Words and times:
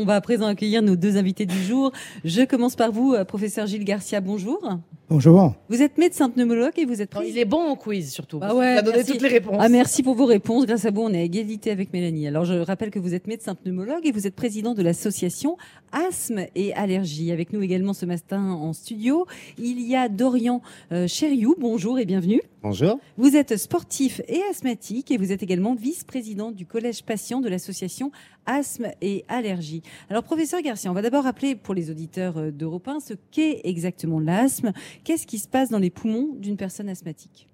On 0.00 0.06
va 0.06 0.14
à 0.14 0.20
présent 0.20 0.46
accueillir 0.46 0.80
nos 0.80 0.94
deux 0.94 1.16
invités 1.16 1.44
du 1.44 1.60
jour. 1.60 1.90
Je 2.24 2.44
commence 2.44 2.76
par 2.76 2.92
vous, 2.92 3.14
euh, 3.14 3.24
professeur 3.24 3.66
Gilles 3.66 3.82
Garcia. 3.82 4.20
Bonjour. 4.20 4.78
Bonjour. 5.10 5.54
Vous 5.70 5.80
êtes 5.80 5.96
médecin 5.96 6.28
pneumologue 6.28 6.74
et 6.76 6.84
vous 6.84 7.00
êtes. 7.00 7.14
Non, 7.14 7.22
il 7.22 7.38
est 7.38 7.46
bon 7.46 7.62
en 7.62 7.76
quiz 7.76 8.12
surtout. 8.12 8.40
Ah 8.42 8.54
ouais, 8.54 8.74
il 8.74 8.78
a 8.78 8.82
donné 8.82 8.98
merci. 8.98 9.12
toutes 9.12 9.22
les 9.22 9.28
réponses. 9.28 9.56
Ah, 9.58 9.70
merci 9.70 10.02
pour 10.02 10.14
vos 10.14 10.26
réponses. 10.26 10.66
Grâce 10.66 10.84
à 10.84 10.90
vous, 10.90 11.00
on 11.00 11.14
est 11.14 11.20
à 11.20 11.22
égalité 11.22 11.70
avec 11.70 11.94
Mélanie. 11.94 12.28
Alors, 12.28 12.44
je 12.44 12.52
rappelle 12.52 12.90
que 12.90 12.98
vous 12.98 13.14
êtes 13.14 13.26
médecin 13.26 13.54
pneumologue 13.54 14.06
et 14.06 14.12
vous 14.12 14.26
êtes 14.26 14.34
président 14.34 14.74
de 14.74 14.82
l'association 14.82 15.56
Asthme 15.92 16.44
et 16.54 16.74
Allergie. 16.74 17.32
Avec 17.32 17.54
nous 17.54 17.62
également 17.62 17.94
ce 17.94 18.04
matin 18.04 18.52
en 18.52 18.74
studio, 18.74 19.26
il 19.56 19.80
y 19.80 19.96
a 19.96 20.10
Dorian 20.10 20.60
euh, 20.92 21.06
Chériou. 21.06 21.54
Bonjour 21.58 21.98
et 21.98 22.04
bienvenue. 22.04 22.42
Bonjour. 22.62 22.98
Vous 23.16 23.34
êtes 23.34 23.56
sportif 23.56 24.20
et 24.28 24.42
asthmatique 24.50 25.10
et 25.10 25.16
vous 25.16 25.32
êtes 25.32 25.42
également 25.42 25.74
vice-président 25.74 26.50
du 26.50 26.66
collège 26.66 27.02
patient 27.04 27.40
de 27.40 27.48
l'association 27.48 28.10
Asthme 28.46 28.88
et 29.00 29.24
Allergie. 29.28 29.82
Alors, 30.10 30.22
professeur 30.22 30.60
Garcia, 30.62 30.90
on 30.90 30.94
va 30.94 31.02
d'abord 31.02 31.24
rappeler 31.24 31.54
pour 31.54 31.74
les 31.74 31.90
auditeurs 31.90 32.38
euh, 32.38 32.50
d'Europe 32.50 32.88
1 32.88 33.00
ce 33.00 33.14
qu'est 33.30 33.60
exactement 33.64 34.18
l'asthme. 34.20 34.72
Qu'est-ce 35.04 35.26
qui 35.26 35.38
se 35.38 35.48
passe 35.48 35.70
dans 35.70 35.78
les 35.78 35.90
poumons 35.90 36.34
d'une 36.38 36.56
personne 36.56 36.88
asthmatique? 36.88 37.48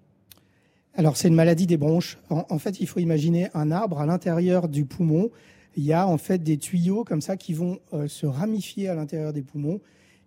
Alors, 0.97 1.17
c'est 1.17 1.29
une 1.29 1.35
maladie 1.35 1.67
des 1.67 1.77
bronches. 1.77 2.19
En, 2.31 2.59
fait, 2.59 2.81
il 2.81 2.87
faut 2.87 3.01
imaginer 3.01 3.49
un 3.53 3.73
arbre 3.73 4.01
à 4.01 4.07
l'intérieur 4.07 4.69
du 4.69 4.85
poumon. 4.85 5.31
Il 5.77 5.83
y 5.85 5.93
a 5.93 6.07
en 6.07 6.19
fait 6.19 6.43
des 6.43 6.57
tuyaux 6.57 7.03
comme 7.03 7.21
ça 7.21 7.37
qui 7.37 7.53
vont 7.53 7.81
euh, 7.93 8.07
se 8.07 8.27
ramifier 8.27 8.89
à 8.89 8.95
l'intérieur 8.95 9.33
des 9.33 9.43
poumons 9.43 9.81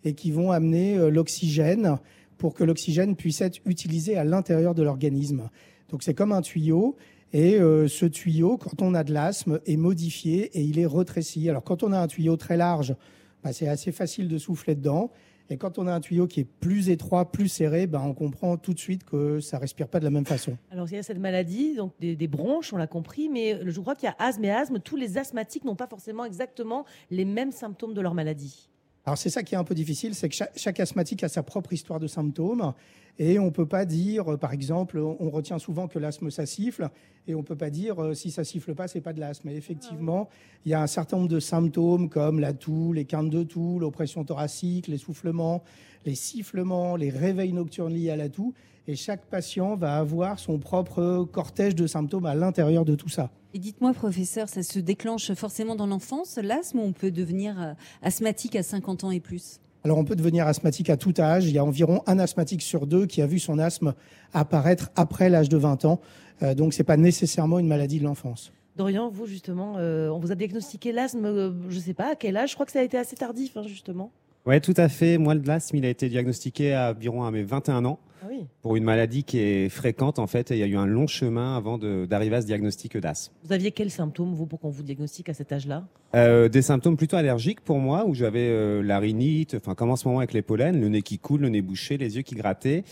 et 0.04 0.14
qui 0.14 0.32
vont 0.32 0.52
amener 0.52 0.98
euh, 0.98 1.10
l'oxygène 1.10 1.98
pour 2.38 2.54
que 2.54 2.66
l'oxygène 2.66 3.16
puisse 3.16 3.40
être 3.40 3.60
utilisé 3.66 4.18
à 4.18 4.26
l'intérieur 4.26 4.76
de 4.76 4.84
l'organisme. 4.84 5.50
Donc, 5.90 6.04
c'est 6.04 6.14
comme 6.14 6.34
un 6.34 6.42
tuyau. 6.42 6.98
Et 7.32 7.56
euh, 7.56 7.88
ce 7.88 8.06
tuyau, 8.06 8.58
quand 8.58 8.82
on 8.82 8.94
a 8.94 9.06
de 9.06 9.14
l'asthme, 9.14 9.62
est 9.66 9.78
modifié 9.78 10.46
et 10.54 10.62
il 10.62 10.80
est 10.80 10.86
rétréci. 10.86 11.50
Alors, 11.50 11.64
quand 11.64 11.82
on 11.82 11.94
a 11.94 12.00
un 12.00 12.08
tuyau 12.08 12.36
très 12.36 12.58
large, 12.58 12.94
bah, 13.42 13.54
c'est 13.54 13.70
assez 13.70 13.94
facile 13.94 14.28
de 14.28 14.38
souffler 14.38 14.76
dedans. 14.76 15.12
Et 15.50 15.58
quand 15.58 15.80
on 15.80 15.88
a 15.88 15.94
un 15.94 16.00
tuyau 16.00 16.28
qui 16.28 16.42
est 16.42 16.48
plus 16.60 16.90
étroit, 16.90 17.32
plus 17.32 17.48
serré, 17.48 17.88
ben 17.88 18.02
on 18.02 18.14
comprend 18.14 18.58
tout 18.58 18.74
de 18.74 18.80
suite 18.80 19.04
que 19.04 19.40
ça 19.40 19.58
respire 19.58 19.88
pas 19.88 20.00
de 20.00 20.04
la 20.04 20.10
même 20.10 20.26
façon. 20.26 20.58
Alors 20.72 20.88
il 20.90 20.96
y 20.96 20.98
a 20.98 21.04
cette 21.04 21.20
maladie, 21.20 21.76
donc 21.76 21.94
des, 22.00 22.16
des 22.16 22.28
bronches, 22.28 22.74
on 22.74 22.78
l'a 22.78 22.88
compris, 22.88 23.30
mais 23.30 23.60
je 23.66 23.80
crois 23.80 23.96
qu'il 23.96 24.08
y 24.08 24.12
a 24.12 24.16
asthme 24.20 24.46
et 24.46 24.52
asthme. 24.52 24.80
Tous 24.80 24.98
les 24.98 25.18
asthmatiques 25.18 25.64
n'ont 25.64 25.76
pas 25.76 25.88
forcément 25.88 26.26
exactement 26.26 26.86
les 27.12 27.26
mêmes 27.26 27.52
symptômes 27.52 27.94
de 27.94 28.02
leur 28.02 28.14
maladie. 28.14 28.70
Alors 29.08 29.18
c'est 29.18 29.30
ça 29.30 29.42
qui 29.42 29.56
est 29.56 29.58
un 29.58 29.64
peu 29.64 29.74
difficile, 29.74 30.16
c'est 30.16 30.28
que 30.28 30.36
chaque, 30.36 30.52
chaque, 30.58 30.82
asthmatique 30.82 31.24
a 31.24 31.30
sa 31.30 31.42
propre 31.42 31.72
histoire 31.72 31.98
de 31.98 32.08
symptômes. 32.08 32.74
Et 33.20 33.40
on 33.40 33.46
ne 33.46 33.50
peut 33.50 33.66
pas 33.66 33.86
dire, 33.86 34.38
par 34.38 34.54
exemple, 34.54 35.00
on 35.00 35.30
retient 35.30 35.58
souvent 35.58 35.88
que 35.88 35.98
l'asthme, 35.98 36.30
ça 36.30 36.46
siffle, 36.46 36.90
et 37.28 37.36
on 37.36 37.40
ne 37.40 37.44
peut 37.44 37.58
pas 37.58 37.70
dire, 37.70 38.02
euh, 38.02 38.14
si 38.14 38.32
ça 38.32 38.44
siffle 38.44 38.74
pas, 38.74 38.88
c'est 38.88 39.02
pas 39.02 39.14
de 39.14 39.20
l'asthme. 39.20 39.50
Et 39.50 39.56
effectivement, 39.56 40.30
il 40.66 40.72
y 40.72 40.74
a 40.74 40.82
un 40.82 40.88
certain 40.88 41.18
nombre 41.18 41.30
de 41.30 41.40
symptômes 41.40 42.10
comme 42.10 42.40
la 42.40 42.54
toux, 42.54 42.94
les 42.94 43.06
quintes 43.06 43.30
de 43.30 43.44
toux, 43.44 43.80
l'oppression 43.80 44.24
thoracique, 44.24 44.88
l'essoufflement, 44.88 45.64
les 46.06 46.16
sifflements, 46.16 46.96
les 46.96 47.10
réveils 47.10 47.54
nocturnes 47.54 47.94
liés 47.94 48.12
à 48.12 48.16
la 48.16 48.30
toux. 48.30 48.54
Et 48.88 48.96
chaque 48.96 49.26
patient 49.26 49.76
va 49.76 49.98
avoir 49.98 50.40
son 50.40 50.60
propre 50.60 51.28
cortège 51.30 51.76
de 51.76 51.88
symptômes 51.88 52.26
à 52.26 52.36
l'intérieur 52.36 52.86
de 52.86 52.96
tout 52.96 53.10
ça. 53.10 53.32
Et 53.54 53.60
dites-moi, 53.60 53.94
professeur, 53.94 54.48
ça 54.48 54.64
se 54.64 54.80
déclenche 54.80 55.34
forcément 55.34 55.76
dans 55.76 55.88
l'enfance, 55.88 56.38
l'asthme, 56.38 56.80
ou 56.80 56.84
on 56.84 56.94
peut 56.94 57.12
devenir 57.12 57.62
euh, 57.62 57.74
asthmatique 58.02 58.56
à 58.56 58.64
50 58.64 59.04
ans 59.04 59.12
et 59.12 59.20
plus? 59.20 59.60
Alors 59.88 60.00
on 60.00 60.04
peut 60.04 60.18
devenir 60.18 60.46
asthmatique 60.48 60.90
à 60.90 60.98
tout 60.98 61.14
âge. 61.18 61.46
Il 61.46 61.54
y 61.54 61.58
a 61.58 61.64
environ 61.64 62.02
un 62.08 62.20
asthmatique 62.20 62.62
sur 62.62 62.88
deux 62.88 63.06
qui 63.06 63.22
a 63.22 63.26
vu 63.26 63.40
son 63.40 63.58
asthme 63.58 63.94
apparaître 64.34 64.92
après 64.98 65.30
l'âge 65.30 65.48
de 65.48 65.56
20 65.56 65.86
ans. 65.86 66.02
Euh, 66.44 66.54
donc 66.54 66.74
c'est 66.74 66.84
pas 66.84 66.98
nécessairement 66.98 67.58
une 67.58 67.70
maladie 67.70 67.98
de 68.00 68.04
l'enfance. 68.04 68.52
Dorian, 68.76 69.10
vous 69.10 69.28
justement, 69.28 69.76
euh, 69.78 70.10
on 70.10 70.20
vous 70.20 70.34
a 70.34 70.36
diagnostiqué 70.36 70.92
l'asthme, 70.92 71.24
euh, 71.24 71.52
je 71.70 71.78
ne 71.78 71.82
sais 71.82 71.94
pas 71.94 72.12
à 72.12 72.16
quel 72.16 72.36
âge? 72.36 72.50
Je 72.50 72.56
crois 72.56 72.66
que 72.66 72.74
ça 72.74 72.80
a 72.80 72.84
été 72.84 72.98
assez 72.98 73.16
tardif, 73.16 73.56
hein, 73.56 73.64
justement. 73.66 74.12
Oui, 74.46 74.60
tout 74.60 74.74
à 74.76 74.90
fait. 74.90 75.18
Moi, 75.18 75.36
l'asthme, 75.36 75.78
il 75.78 75.86
a 75.86 75.90
été 75.90 76.10
diagnostiqué 76.10 76.74
à 76.74 76.92
environ 76.92 77.24
à 77.24 77.32
mes 77.32 77.44
21 77.44 77.86
ans. 77.86 77.98
Ah 78.22 78.28
oui. 78.30 78.46
Pour 78.62 78.76
une 78.76 78.84
maladie 78.84 79.24
qui 79.24 79.40
est 79.40 79.70
fréquente, 79.70 80.18
en 80.18 80.28
fait, 80.28 80.52
et 80.52 80.56
il 80.56 80.60
y 80.60 80.64
a 80.64 80.68
eu 80.68 80.78
un 80.78 80.86
long 80.86 81.08
chemin 81.08 81.56
avant 81.56 81.78
d'arriver 81.78 82.38
à 82.38 82.42
ce 82.42 82.48
diagnostic 82.48 82.98
d'asthme. 82.98 83.34
Vous 83.44 83.54
aviez 83.54 83.72
quels 83.72 83.92
symptômes, 83.92 84.34
vous, 84.34 84.48
pour 84.48 84.60
qu'on 84.60 84.70
vous 84.70 84.84
diagnostique 84.84 85.30
à 85.30 85.34
cet 85.34 85.52
âge-là? 85.52 85.88
Euh, 86.16 86.50
Des 86.50 86.62
symptômes 86.62 86.98
plutôt 86.98 87.18
allergiques 87.18 87.62
pour 87.62 87.78
moi, 87.80 88.06
où 88.08 88.16
j'avais 88.16 88.48
euh, 88.48 88.82
la 88.82 88.98
rhinite, 89.00 89.56
enfin, 89.56 89.76
comme 89.76 89.92
en 89.92 89.96
ce 89.96 90.08
moment 90.08 90.20
avec 90.20 90.34
les 90.34 90.42
pollens, 90.42 90.80
le 90.80 90.90
nez 90.90 91.02
qui 91.02 91.20
coule, 91.20 91.42
le 91.42 91.50
nez 91.50 91.62
bouché, 91.62 91.98
les 91.98 92.16
yeux 92.16 92.24
qui 92.24 92.36
grattaient. 92.36 92.84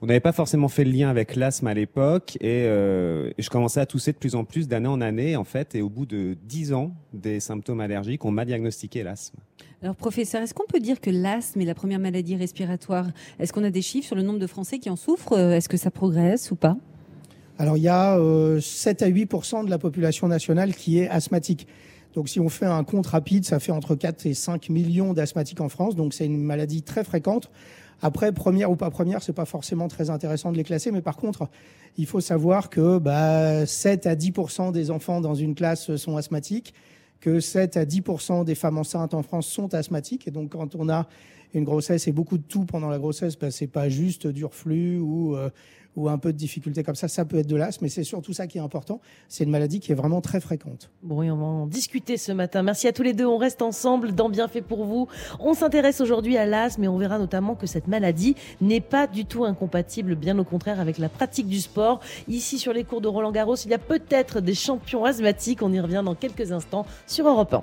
On 0.00 0.06
n'avait 0.06 0.20
pas 0.20 0.32
forcément 0.32 0.68
fait 0.68 0.84
le 0.84 0.90
lien 0.90 1.08
avec 1.08 1.36
l'asthme 1.36 1.68
à 1.68 1.74
l'époque, 1.74 2.36
et, 2.40 2.64
euh, 2.66 3.30
et, 3.38 3.42
je 3.42 3.50
commençais 3.50 3.80
à 3.80 3.86
tousser 3.86 4.12
de 4.12 4.18
plus 4.18 4.34
en 4.34 4.44
plus 4.44 4.66
d'année 4.66 4.88
en 4.88 5.00
année, 5.00 5.36
en 5.36 5.44
fait, 5.44 5.74
et 5.74 5.82
au 5.82 5.90
bout 5.90 6.06
de 6.06 6.36
10 6.44 6.72
ans 6.72 6.92
des 7.12 7.40
symptômes 7.40 7.80
allergiques, 7.80 8.24
on 8.24 8.30
m'a 8.30 8.44
diagnostiqué 8.44 9.02
l'asthme. 9.02 9.38
Alors, 9.82 9.96
professeur, 9.96 10.40
est-ce 10.42 10.54
qu'on 10.54 10.66
peut 10.66 10.78
dire 10.78 11.00
que 11.00 11.10
l'asthme 11.10 11.60
est 11.60 11.64
la 11.64 11.74
première 11.74 11.98
maladie 11.98 12.36
respiratoire? 12.36 13.08
Est-ce 13.40 13.52
qu'on 13.52 13.64
a 13.64 13.70
des 13.70 13.82
chiffres 13.82 14.06
sur 14.06 14.14
le 14.14 14.22
nombre 14.22 14.38
de 14.38 14.46
Français 14.46 14.71
qui 14.78 14.90
en 14.90 14.96
souffrent 14.96 15.38
Est-ce 15.38 15.68
que 15.68 15.76
ça 15.76 15.90
progresse 15.90 16.50
ou 16.50 16.56
pas? 16.56 16.76
Alors, 17.58 17.76
il 17.76 17.82
y 17.82 17.88
a 17.88 18.18
euh, 18.18 18.60
7 18.60 19.02
à 19.02 19.08
8% 19.08 19.64
de 19.64 19.70
la 19.70 19.78
population 19.78 20.28
nationale 20.28 20.74
qui 20.74 20.98
est 20.98 21.08
asthmatique. 21.08 21.66
Donc, 22.14 22.28
si 22.28 22.40
on 22.40 22.48
fait 22.48 22.66
un 22.66 22.84
compte 22.84 23.06
rapide, 23.06 23.44
ça 23.44 23.58
fait 23.58 23.72
entre 23.72 23.94
4 23.94 24.26
et 24.26 24.34
5 24.34 24.68
millions 24.68 25.12
d'asthmatiques 25.12 25.60
en 25.60 25.68
France. 25.68 25.94
Donc, 25.94 26.14
c'est 26.14 26.26
une 26.26 26.42
maladie 26.42 26.82
très 26.82 27.04
fréquente. 27.04 27.50
Après, 28.00 28.32
première 28.32 28.70
ou 28.70 28.76
pas 28.76 28.90
première, 28.90 29.22
c'est 29.22 29.32
pas 29.32 29.44
forcément 29.44 29.86
très 29.88 30.10
intéressant 30.10 30.50
de 30.50 30.56
les 30.56 30.64
classer, 30.64 30.90
mais 30.90 31.02
par 31.02 31.16
contre, 31.16 31.48
il 31.96 32.06
faut 32.06 32.20
savoir 32.20 32.68
que 32.68 32.98
bah, 32.98 33.64
7 33.64 34.06
à 34.06 34.16
10% 34.16 34.72
des 34.72 34.90
enfants 34.90 35.20
dans 35.20 35.34
une 35.34 35.54
classe 35.54 35.94
sont 35.96 36.16
asthmatiques 36.16 36.74
que 37.20 37.38
7 37.38 37.76
à 37.76 37.84
10% 37.84 38.44
des 38.44 38.56
femmes 38.56 38.78
enceintes 38.78 39.14
en 39.14 39.22
France 39.22 39.46
sont 39.46 39.72
asthmatiques. 39.72 40.26
Et 40.26 40.32
donc, 40.32 40.50
quand 40.50 40.74
on 40.74 40.88
a 40.88 41.06
une 41.54 41.64
grossesse 41.64 42.08
et 42.08 42.12
beaucoup 42.12 42.38
de 42.38 42.42
tout 42.42 42.64
pendant 42.64 42.88
la 42.88 42.98
grossesse, 42.98 43.38
ben, 43.38 43.50
c'est 43.50 43.66
pas 43.66 43.88
juste 43.88 44.26
du 44.26 44.44
reflux 44.44 44.98
ou, 44.98 45.36
euh, 45.36 45.50
ou 45.96 46.08
un 46.08 46.18
peu 46.18 46.32
de 46.32 46.38
difficulté 46.38 46.82
comme 46.82 46.94
ça. 46.94 47.08
Ça 47.08 47.24
peut 47.24 47.38
être 47.38 47.46
de 47.46 47.56
l'asthme, 47.56 47.84
mais 47.84 47.88
c'est 47.88 48.04
surtout 48.04 48.32
ça 48.32 48.46
qui 48.46 48.58
est 48.58 48.60
important. 48.60 49.00
C'est 49.28 49.44
une 49.44 49.50
maladie 49.50 49.80
qui 49.80 49.92
est 49.92 49.94
vraiment 49.94 50.20
très 50.20 50.40
fréquente. 50.40 50.90
Bon, 51.02 51.22
et 51.22 51.30
on 51.30 51.36
va 51.36 51.44
en 51.44 51.66
discuter 51.66 52.16
ce 52.16 52.32
matin. 52.32 52.62
Merci 52.62 52.88
à 52.88 52.92
tous 52.92 53.02
les 53.02 53.12
deux. 53.12 53.26
On 53.26 53.36
reste 53.36 53.62
ensemble 53.62 54.14
dans 54.14 54.28
Bienfait 54.28 54.62
pour 54.62 54.84
vous. 54.84 55.08
On 55.40 55.54
s'intéresse 55.54 56.00
aujourd'hui 56.00 56.36
à 56.36 56.46
l'asthme 56.46 56.84
et 56.84 56.88
on 56.88 56.96
verra 56.96 57.18
notamment 57.18 57.54
que 57.54 57.66
cette 57.66 57.88
maladie 57.88 58.34
n'est 58.60 58.80
pas 58.80 59.06
du 59.06 59.26
tout 59.26 59.44
incompatible, 59.44 60.14
bien 60.14 60.38
au 60.38 60.44
contraire, 60.44 60.80
avec 60.80 60.98
la 60.98 61.08
pratique 61.08 61.48
du 61.48 61.60
sport. 61.60 62.00
Ici, 62.28 62.58
sur 62.58 62.72
les 62.72 62.84
cours 62.84 63.00
de 63.00 63.08
Roland 63.08 63.32
Garros, 63.32 63.56
il 63.56 63.70
y 63.70 63.74
a 63.74 63.78
peut-être 63.78 64.40
des 64.40 64.54
champions 64.54 65.04
asthmatiques. 65.04 65.62
On 65.62 65.72
y 65.72 65.80
revient 65.80 66.02
dans 66.04 66.14
quelques 66.14 66.52
instants 66.52 66.86
sur 67.06 67.28
Europe 67.28 67.54
1. 67.54 67.62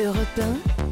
Europe 0.00 0.16
1, 0.38 0.91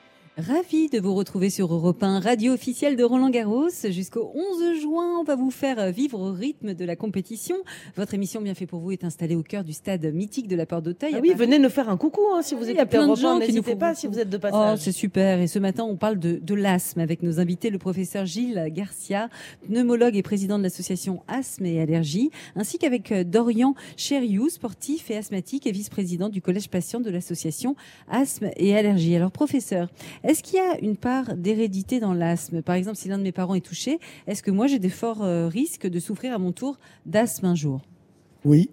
Ravi 0.37 0.87
de 0.87 0.97
vous 0.97 1.13
retrouver 1.13 1.49
sur 1.49 1.73
Europe 1.73 2.01
1, 2.01 2.21
radio 2.21 2.53
officielle 2.53 2.95
de 2.95 3.03
Roland 3.03 3.29
Garros. 3.29 3.67
Jusqu'au 3.89 4.31
11 4.33 4.79
juin, 4.79 5.19
on 5.19 5.23
va 5.23 5.35
vous 5.35 5.51
faire 5.51 5.91
vivre 5.91 6.17
au 6.21 6.31
rythme 6.31 6.73
de 6.73 6.85
la 6.85 6.95
compétition. 6.95 7.57
Votre 7.97 8.13
émission 8.13 8.41
Bien 8.41 8.53
fait 8.55 8.65
pour 8.65 8.79
vous 8.79 8.91
est 8.93 9.03
installée 9.03 9.35
au 9.35 9.43
cœur 9.43 9.65
du 9.65 9.73
stade 9.73 10.05
mythique 10.13 10.47
de 10.47 10.55
la 10.55 10.65
Porte 10.65 10.85
d'Auteuil. 10.85 11.11
Ah 11.15 11.19
oui, 11.21 11.33
venez 11.35 11.59
nous 11.59 11.69
faire 11.69 11.89
un 11.89 11.97
coucou 11.97 12.21
hein, 12.33 12.41
si 12.43 12.55
vous 12.55 12.63
Il 12.63 12.69
êtes 12.71 12.77
y 12.77 12.79
a 12.79 12.85
plein 12.85 13.09
de 13.09 13.15
gens 13.15 13.39
qui 13.41 13.47
N'hésitez 13.47 13.75
pas 13.75 13.89
beaucoup. 13.89 13.99
si 13.99 14.07
vous 14.07 14.19
êtes 14.19 14.29
de 14.29 14.37
Oh, 14.37 14.39
passage. 14.39 14.79
c'est 14.79 14.93
super. 14.93 15.41
Et 15.41 15.47
ce 15.47 15.59
matin, 15.59 15.83
on 15.83 15.97
parle 15.97 16.17
de, 16.17 16.39
de 16.41 16.55
l'asthme 16.55 17.01
avec 17.01 17.23
nos 17.23 17.41
invités, 17.41 17.69
le 17.69 17.77
professeur 17.77 18.25
Gilles 18.25 18.67
Garcia, 18.69 19.27
pneumologue 19.67 20.15
et 20.15 20.23
président 20.23 20.57
de 20.57 20.63
l'association 20.63 21.23
Asthme 21.27 21.65
et 21.65 21.81
Allergie, 21.81 22.31
ainsi 22.55 22.77
qu'avec 22.77 23.11
euh, 23.11 23.25
Dorian 23.25 23.75
Chériou, 23.97 24.47
sportif 24.47 25.11
et 25.11 25.17
asthmatique 25.17 25.67
et 25.67 25.73
vice-président 25.73 26.29
du 26.29 26.41
collège 26.41 26.69
patient 26.69 27.01
de 27.01 27.09
l'association 27.09 27.75
Asthme 28.09 28.49
et 28.55 28.75
Allergie. 28.77 29.13
Alors, 29.17 29.31
professeur, 29.31 29.89
est-ce 30.23 30.43
qu'il 30.43 30.55
y 30.55 30.59
a 30.59 30.79
une 30.81 30.97
part 30.97 31.35
d'hérédité 31.35 31.99
dans 31.99 32.13
l'asthme? 32.13 32.61
Par 32.61 32.75
exemple, 32.75 32.97
si 32.97 33.07
l'un 33.07 33.17
de 33.17 33.23
mes 33.23 33.31
parents 33.31 33.55
est 33.55 33.65
touché, 33.65 33.99
est-ce 34.27 34.43
que 34.43 34.51
moi 34.51 34.67
j'ai 34.67 34.79
des 34.79 34.89
forts 34.89 35.23
euh, 35.23 35.47
risques 35.47 35.87
de 35.87 35.99
souffrir 35.99 36.33
à 36.33 36.37
mon 36.37 36.51
tour 36.51 36.77
d'asthme 37.05 37.45
un 37.45 37.55
jour? 37.55 37.81
Oui. 38.45 38.69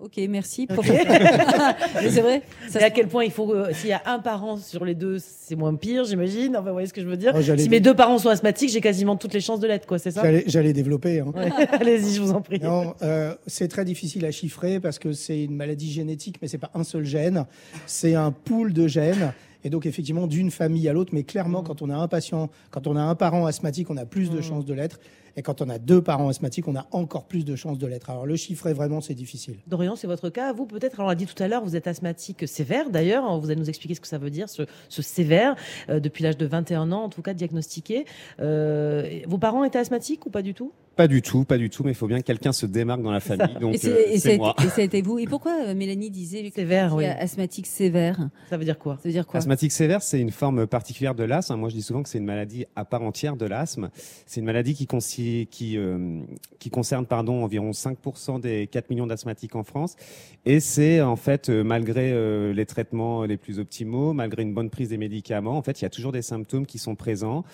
Ok, 0.00 0.20
merci. 0.28 0.68
Mais 0.70 2.10
c'est 2.10 2.20
vrai. 2.20 2.42
ça 2.68 2.84
à 2.84 2.90
quel 2.90 3.08
point 3.08 3.24
il 3.24 3.32
faut, 3.32 3.52
euh, 3.52 3.72
s'il 3.72 3.90
y 3.90 3.92
a 3.92 4.02
un 4.06 4.20
parent 4.20 4.56
sur 4.56 4.84
les 4.84 4.94
deux, 4.94 5.18
c'est 5.18 5.56
moins 5.56 5.74
pire, 5.74 6.04
j'imagine. 6.04 6.56
Enfin, 6.56 6.68
vous 6.68 6.72
voyez 6.72 6.86
ce 6.86 6.92
que 6.92 7.00
je 7.00 7.06
veux 7.08 7.16
dire 7.16 7.32
Oh, 7.36 7.42
Si 7.42 7.68
mes 7.68 7.80
deux 7.80 7.94
parents 7.94 8.18
sont 8.18 8.28
asthmatiques, 8.28 8.70
j'ai 8.70 8.80
quasiment 8.80 9.16
toutes 9.16 9.34
les 9.34 9.40
chances 9.40 9.58
de 9.58 9.66
l'être, 9.66 9.86
quoi, 9.86 9.98
c'est 9.98 10.12
ça? 10.12 10.22
J'allais 10.22 10.44
j'allais 10.46 10.72
développer. 10.72 11.18
Hein. 11.18 11.32
Ouais. 11.34 11.50
Allez-y, 11.72 12.14
je 12.14 12.22
vous 12.22 12.30
en 12.30 12.40
prie. 12.42 12.60
Non, 12.60 12.94
euh, 13.02 13.34
c'est 13.48 13.66
très 13.66 13.84
difficile 13.84 14.24
à 14.24 14.30
chiffrer 14.30 14.78
parce 14.78 15.00
que 15.00 15.12
c'est 15.12 15.42
une 15.42 15.56
maladie 15.56 15.90
génétique, 15.90 16.36
mais 16.40 16.46
c'est 16.46 16.58
pas 16.58 16.70
un 16.74 16.84
seul 16.84 17.04
gène. 17.04 17.46
C'est 17.86 18.14
un 18.14 18.30
pool 18.30 18.72
de 18.72 18.86
gènes. 18.86 19.32
Et 19.64 19.70
donc, 19.70 19.86
effectivement, 19.86 20.26
d'une 20.26 20.50
famille 20.50 20.88
à 20.88 20.92
l'autre, 20.92 21.10
mais 21.12 21.24
clairement, 21.24 21.62
quand 21.62 21.82
on 21.82 21.90
a 21.90 21.96
un 21.96 22.08
patient, 22.08 22.50
quand 22.70 22.86
on 22.86 22.96
a 22.96 23.02
un 23.02 23.14
parent 23.14 23.46
asthmatique, 23.46 23.90
on 23.90 23.96
a 23.96 24.06
plus 24.06 24.30
de 24.30 24.40
chances 24.40 24.64
de 24.64 24.74
l'être. 24.74 25.00
Et 25.36 25.42
quand 25.42 25.62
on 25.62 25.68
a 25.68 25.78
deux 25.78 26.02
parents 26.02 26.28
asthmatiques, 26.28 26.66
on 26.66 26.74
a 26.74 26.86
encore 26.90 27.26
plus 27.26 27.44
de 27.44 27.54
chances 27.54 27.78
de 27.78 27.86
l'être. 27.86 28.10
Alors, 28.10 28.26
le 28.26 28.34
chiffrer 28.34 28.72
vraiment, 28.72 29.00
c'est 29.00 29.14
difficile. 29.14 29.56
Dorian, 29.68 29.94
c'est 29.94 30.08
votre 30.08 30.30
cas. 30.30 30.52
Vous, 30.52 30.66
peut-être, 30.66 30.94
alors, 30.94 31.06
on 31.06 31.10
l'a 31.10 31.14
dit 31.14 31.26
tout 31.26 31.40
à 31.40 31.46
l'heure, 31.46 31.62
vous 31.62 31.76
êtes 31.76 31.86
asthmatique 31.86 32.48
sévère, 32.48 32.90
d'ailleurs. 32.90 33.38
Vous 33.38 33.50
allez 33.50 33.60
nous 33.60 33.68
expliquer 33.68 33.94
ce 33.94 34.00
que 34.00 34.08
ça 34.08 34.18
veut 34.18 34.30
dire, 34.30 34.48
ce, 34.48 34.62
ce 34.88 35.02
sévère, 35.02 35.54
euh, 35.90 36.00
depuis 36.00 36.24
l'âge 36.24 36.36
de 36.36 36.46
21 36.46 36.90
ans, 36.90 37.04
en 37.04 37.08
tout 37.08 37.22
cas, 37.22 37.34
diagnostiqué. 37.34 38.04
Euh, 38.40 39.20
vos 39.26 39.38
parents 39.38 39.62
étaient 39.64 39.78
asthmatiques 39.78 40.26
ou 40.26 40.30
pas 40.30 40.42
du 40.42 40.54
tout? 40.54 40.72
Pas 40.98 41.06
du 41.06 41.22
tout, 41.22 41.44
pas 41.44 41.58
du 41.58 41.70
tout, 41.70 41.84
mais 41.84 41.92
il 41.92 41.94
faut 41.94 42.08
bien 42.08 42.18
que 42.18 42.24
quelqu'un 42.24 42.50
se 42.50 42.66
démarque 42.66 43.02
dans 43.02 43.12
la 43.12 43.20
famille. 43.20 43.54
Donc, 43.60 43.76
et 43.76 44.18
c'est 44.18 44.34
euh, 44.34 44.36
moi. 44.36 44.56
et 44.58 44.68
ça 44.68 44.80
a 44.80 44.84
été 44.84 45.00
vous. 45.00 45.20
Et 45.20 45.26
pourquoi 45.26 45.52
euh, 45.68 45.72
Mélanie 45.76 46.10
disait 46.10 46.42
que 46.50 46.52
Sévère, 46.52 46.92
oui. 46.92 47.04
asthmatique 47.04 47.68
sévère? 47.68 48.30
Ça 48.50 48.56
veut 48.56 48.64
dire 48.64 48.80
quoi? 48.80 48.96
Ça 48.96 49.02
veut 49.04 49.12
dire 49.12 49.24
quoi? 49.24 49.38
Asthmatique 49.38 49.70
sévère, 49.70 50.02
c'est 50.02 50.20
une 50.20 50.32
forme 50.32 50.66
particulière 50.66 51.14
de 51.14 51.22
l'asthme. 51.22 51.54
Moi, 51.54 51.68
je 51.68 51.76
dis 51.76 51.82
souvent 51.82 52.02
que 52.02 52.08
c'est 52.08 52.18
une 52.18 52.24
maladie 52.24 52.66
à 52.74 52.84
part 52.84 53.02
entière 53.02 53.36
de 53.36 53.46
l'asthme. 53.46 53.90
C'est 54.26 54.40
une 54.40 54.46
maladie 54.46 54.74
qui, 54.74 55.76
euh, 55.76 56.20
qui 56.58 56.70
concerne 56.70 57.06
pardon, 57.06 57.44
environ 57.44 57.70
5% 57.70 58.40
des 58.40 58.66
4 58.66 58.90
millions 58.90 59.06
d'asthmatiques 59.06 59.54
en 59.54 59.62
France. 59.62 59.94
Et 60.46 60.58
c'est 60.58 61.00
en 61.00 61.14
fait, 61.14 61.48
malgré 61.48 62.10
euh, 62.10 62.52
les 62.52 62.66
traitements 62.66 63.22
les 63.22 63.36
plus 63.36 63.60
optimaux, 63.60 64.14
malgré 64.14 64.42
une 64.42 64.52
bonne 64.52 64.68
prise 64.68 64.88
des 64.88 64.98
médicaments, 64.98 65.58
en 65.58 65.62
fait, 65.62 65.80
il 65.80 65.84
y 65.84 65.86
a 65.86 65.90
toujours 65.90 66.10
des 66.10 66.22
symptômes 66.22 66.66
qui 66.66 66.78
sont 66.78 66.96
présents. 66.96 67.44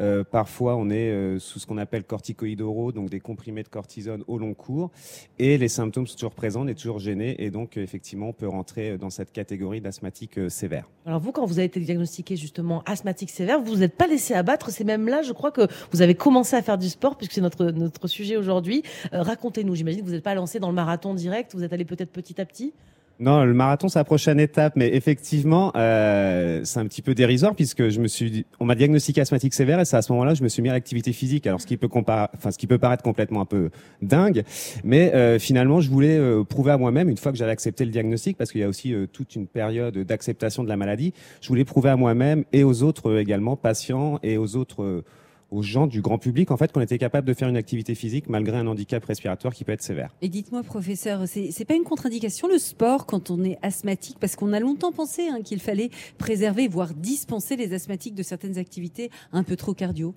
Euh, 0.00 0.24
parfois, 0.24 0.76
on 0.76 0.88
est 0.88 1.10
euh, 1.10 1.38
sous 1.38 1.58
ce 1.58 1.66
qu'on 1.66 1.78
appelle 1.78 2.04
corticoïdes 2.04 2.62
oraux, 2.62 2.90
donc 2.92 3.10
des 3.10 3.20
comprimés 3.20 3.62
de 3.62 3.68
cortisone 3.68 4.24
au 4.26 4.38
long 4.38 4.54
cours. 4.54 4.90
Et 5.38 5.58
les 5.58 5.68
symptômes 5.68 6.06
sont 6.06 6.14
toujours 6.14 6.34
présents, 6.34 6.62
on 6.62 6.68
est 6.68 6.74
toujours 6.74 6.98
gêné. 6.98 7.42
Et 7.42 7.50
donc, 7.50 7.76
euh, 7.76 7.82
effectivement, 7.82 8.28
on 8.28 8.32
peut 8.32 8.48
rentrer 8.48 8.96
dans 8.96 9.10
cette 9.10 9.32
catégorie 9.32 9.80
d'asthmatique 9.80 10.38
sévère. 10.50 10.88
Alors 11.06 11.20
vous, 11.20 11.32
quand 11.32 11.44
vous 11.44 11.58
avez 11.58 11.66
été 11.66 11.80
diagnostiqué 11.80 12.36
justement 12.36 12.82
asthmatique 12.86 13.30
sévère, 13.30 13.60
vous 13.60 13.72
vous 13.72 13.82
êtes 13.82 13.96
pas 13.96 14.06
laissé 14.06 14.34
abattre. 14.34 14.70
C'est 14.70 14.84
même 14.84 15.06
là, 15.06 15.22
je 15.22 15.32
crois 15.32 15.50
que 15.50 15.66
vous 15.92 16.02
avez 16.02 16.14
commencé 16.14 16.56
à 16.56 16.62
faire 16.62 16.78
du 16.78 16.88
sport, 16.88 17.16
puisque 17.16 17.32
c'est 17.32 17.40
notre, 17.40 17.66
notre 17.66 18.08
sujet 18.08 18.36
aujourd'hui. 18.36 18.82
Racontez-nous, 19.12 19.74
j'imagine 19.74 20.00
que 20.00 20.06
vous 20.06 20.12
n'êtes 20.12 20.24
pas 20.24 20.34
lancé 20.34 20.60
dans 20.60 20.68
le 20.68 20.74
marathon 20.74 21.14
direct, 21.14 21.54
vous 21.54 21.64
êtes 21.64 21.72
allé 21.72 21.84
peut-être 21.84 22.10
petit 22.10 22.40
à 22.40 22.44
petit. 22.44 22.72
Non, 23.20 23.44
le 23.44 23.52
marathon, 23.52 23.88
c'est 23.88 23.98
la 23.98 24.04
prochaine 24.04 24.40
étape, 24.40 24.76
mais 24.76 24.94
effectivement, 24.94 25.72
euh, 25.76 26.62
c'est 26.64 26.80
un 26.80 26.86
petit 26.86 27.02
peu 27.02 27.14
dérisoire 27.14 27.54
puisque 27.54 27.90
je 27.90 28.00
me 28.00 28.08
suis, 28.08 28.46
on 28.60 28.64
m'a 28.64 28.74
diagnostiqué 28.74 29.20
asthmatique 29.20 29.52
sévère 29.52 29.78
et 29.78 29.84
c'est 29.84 29.98
à 29.98 30.00
ce 30.00 30.10
moment-là 30.12 30.32
je 30.32 30.42
me 30.42 30.48
suis 30.48 30.62
mis 30.62 30.70
à 30.70 30.72
l'activité 30.72 31.12
physique. 31.12 31.46
Alors, 31.46 31.60
ce 31.60 31.66
qui 31.66 31.76
peut 31.76 31.90
enfin, 31.92 32.50
ce 32.50 32.56
qui 32.56 32.66
peut 32.66 32.78
paraître 32.78 33.02
complètement 33.02 33.42
un 33.42 33.44
peu 33.44 33.68
dingue, 34.00 34.42
mais 34.84 35.14
euh, 35.14 35.38
finalement, 35.38 35.82
je 35.82 35.90
voulais 35.90 36.16
euh, 36.16 36.44
prouver 36.44 36.72
à 36.72 36.78
moi-même, 36.78 37.10
une 37.10 37.18
fois 37.18 37.30
que 37.30 37.36
j'avais 37.36 37.52
accepté 37.52 37.84
le 37.84 37.90
diagnostic, 37.90 38.38
parce 38.38 38.52
qu'il 38.52 38.62
y 38.62 38.64
a 38.64 38.68
aussi 38.68 38.94
euh, 38.94 39.06
toute 39.06 39.36
une 39.36 39.46
période 39.46 39.98
d'acceptation 39.98 40.64
de 40.64 40.70
la 40.70 40.78
maladie, 40.78 41.12
je 41.42 41.48
voulais 41.48 41.66
prouver 41.66 41.90
à 41.90 41.96
moi-même 41.96 42.44
et 42.54 42.64
aux 42.64 42.82
autres 42.82 43.10
euh, 43.10 43.20
également, 43.20 43.54
patients 43.54 44.18
et 44.22 44.38
aux 44.38 44.56
autres. 44.56 45.04
Aux 45.50 45.62
gens 45.62 45.86
du 45.86 46.00
grand 46.00 46.18
public, 46.18 46.50
en 46.50 46.56
fait, 46.56 46.72
qu'on 46.72 46.80
était 46.80 46.98
capable 46.98 47.26
de 47.26 47.34
faire 47.34 47.48
une 47.48 47.56
activité 47.56 47.94
physique 47.94 48.28
malgré 48.28 48.56
un 48.56 48.66
handicap 48.66 49.04
respiratoire 49.04 49.54
qui 49.54 49.64
peut 49.64 49.72
être 49.72 49.82
sévère. 49.82 50.14
Et 50.22 50.28
dites-moi, 50.28 50.62
professeur, 50.62 51.26
c'est 51.26 51.50
c'est 51.50 51.64
pas 51.64 51.74
une 51.74 51.84
contre-indication 51.84 52.48
le 52.48 52.58
sport 52.58 53.06
quand 53.06 53.30
on 53.30 53.42
est 53.44 53.58
asthmatique? 53.62 54.18
Parce 54.20 54.36
qu'on 54.36 54.52
a 54.52 54.60
longtemps 54.60 54.92
pensé 54.92 55.28
hein, 55.28 55.40
qu'il 55.42 55.60
fallait 55.60 55.90
préserver, 56.18 56.68
voire 56.68 56.94
dispenser 56.94 57.56
les 57.56 57.72
asthmatiques 57.74 58.14
de 58.14 58.22
certaines 58.22 58.58
activités 58.58 59.10
un 59.32 59.42
peu 59.42 59.56
trop 59.56 59.74
cardio. 59.74 60.14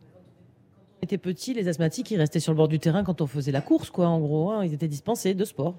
On 1.01 1.03
était 1.03 1.17
petits, 1.17 1.53
les 1.53 1.67
asthmatiques, 1.67 2.11
ils 2.11 2.17
restaient 2.17 2.39
sur 2.39 2.53
le 2.53 2.57
bord 2.57 2.67
du 2.67 2.79
terrain 2.79 3.03
quand 3.03 3.21
on 3.21 3.27
faisait 3.27 3.51
la 3.51 3.61
course, 3.61 3.89
quoi. 3.89 4.07
En 4.07 4.19
gros, 4.19 4.51
hein. 4.51 4.63
ils 4.63 4.73
étaient 4.73 4.87
dispensés 4.87 5.33
de 5.33 5.45
sport. 5.45 5.77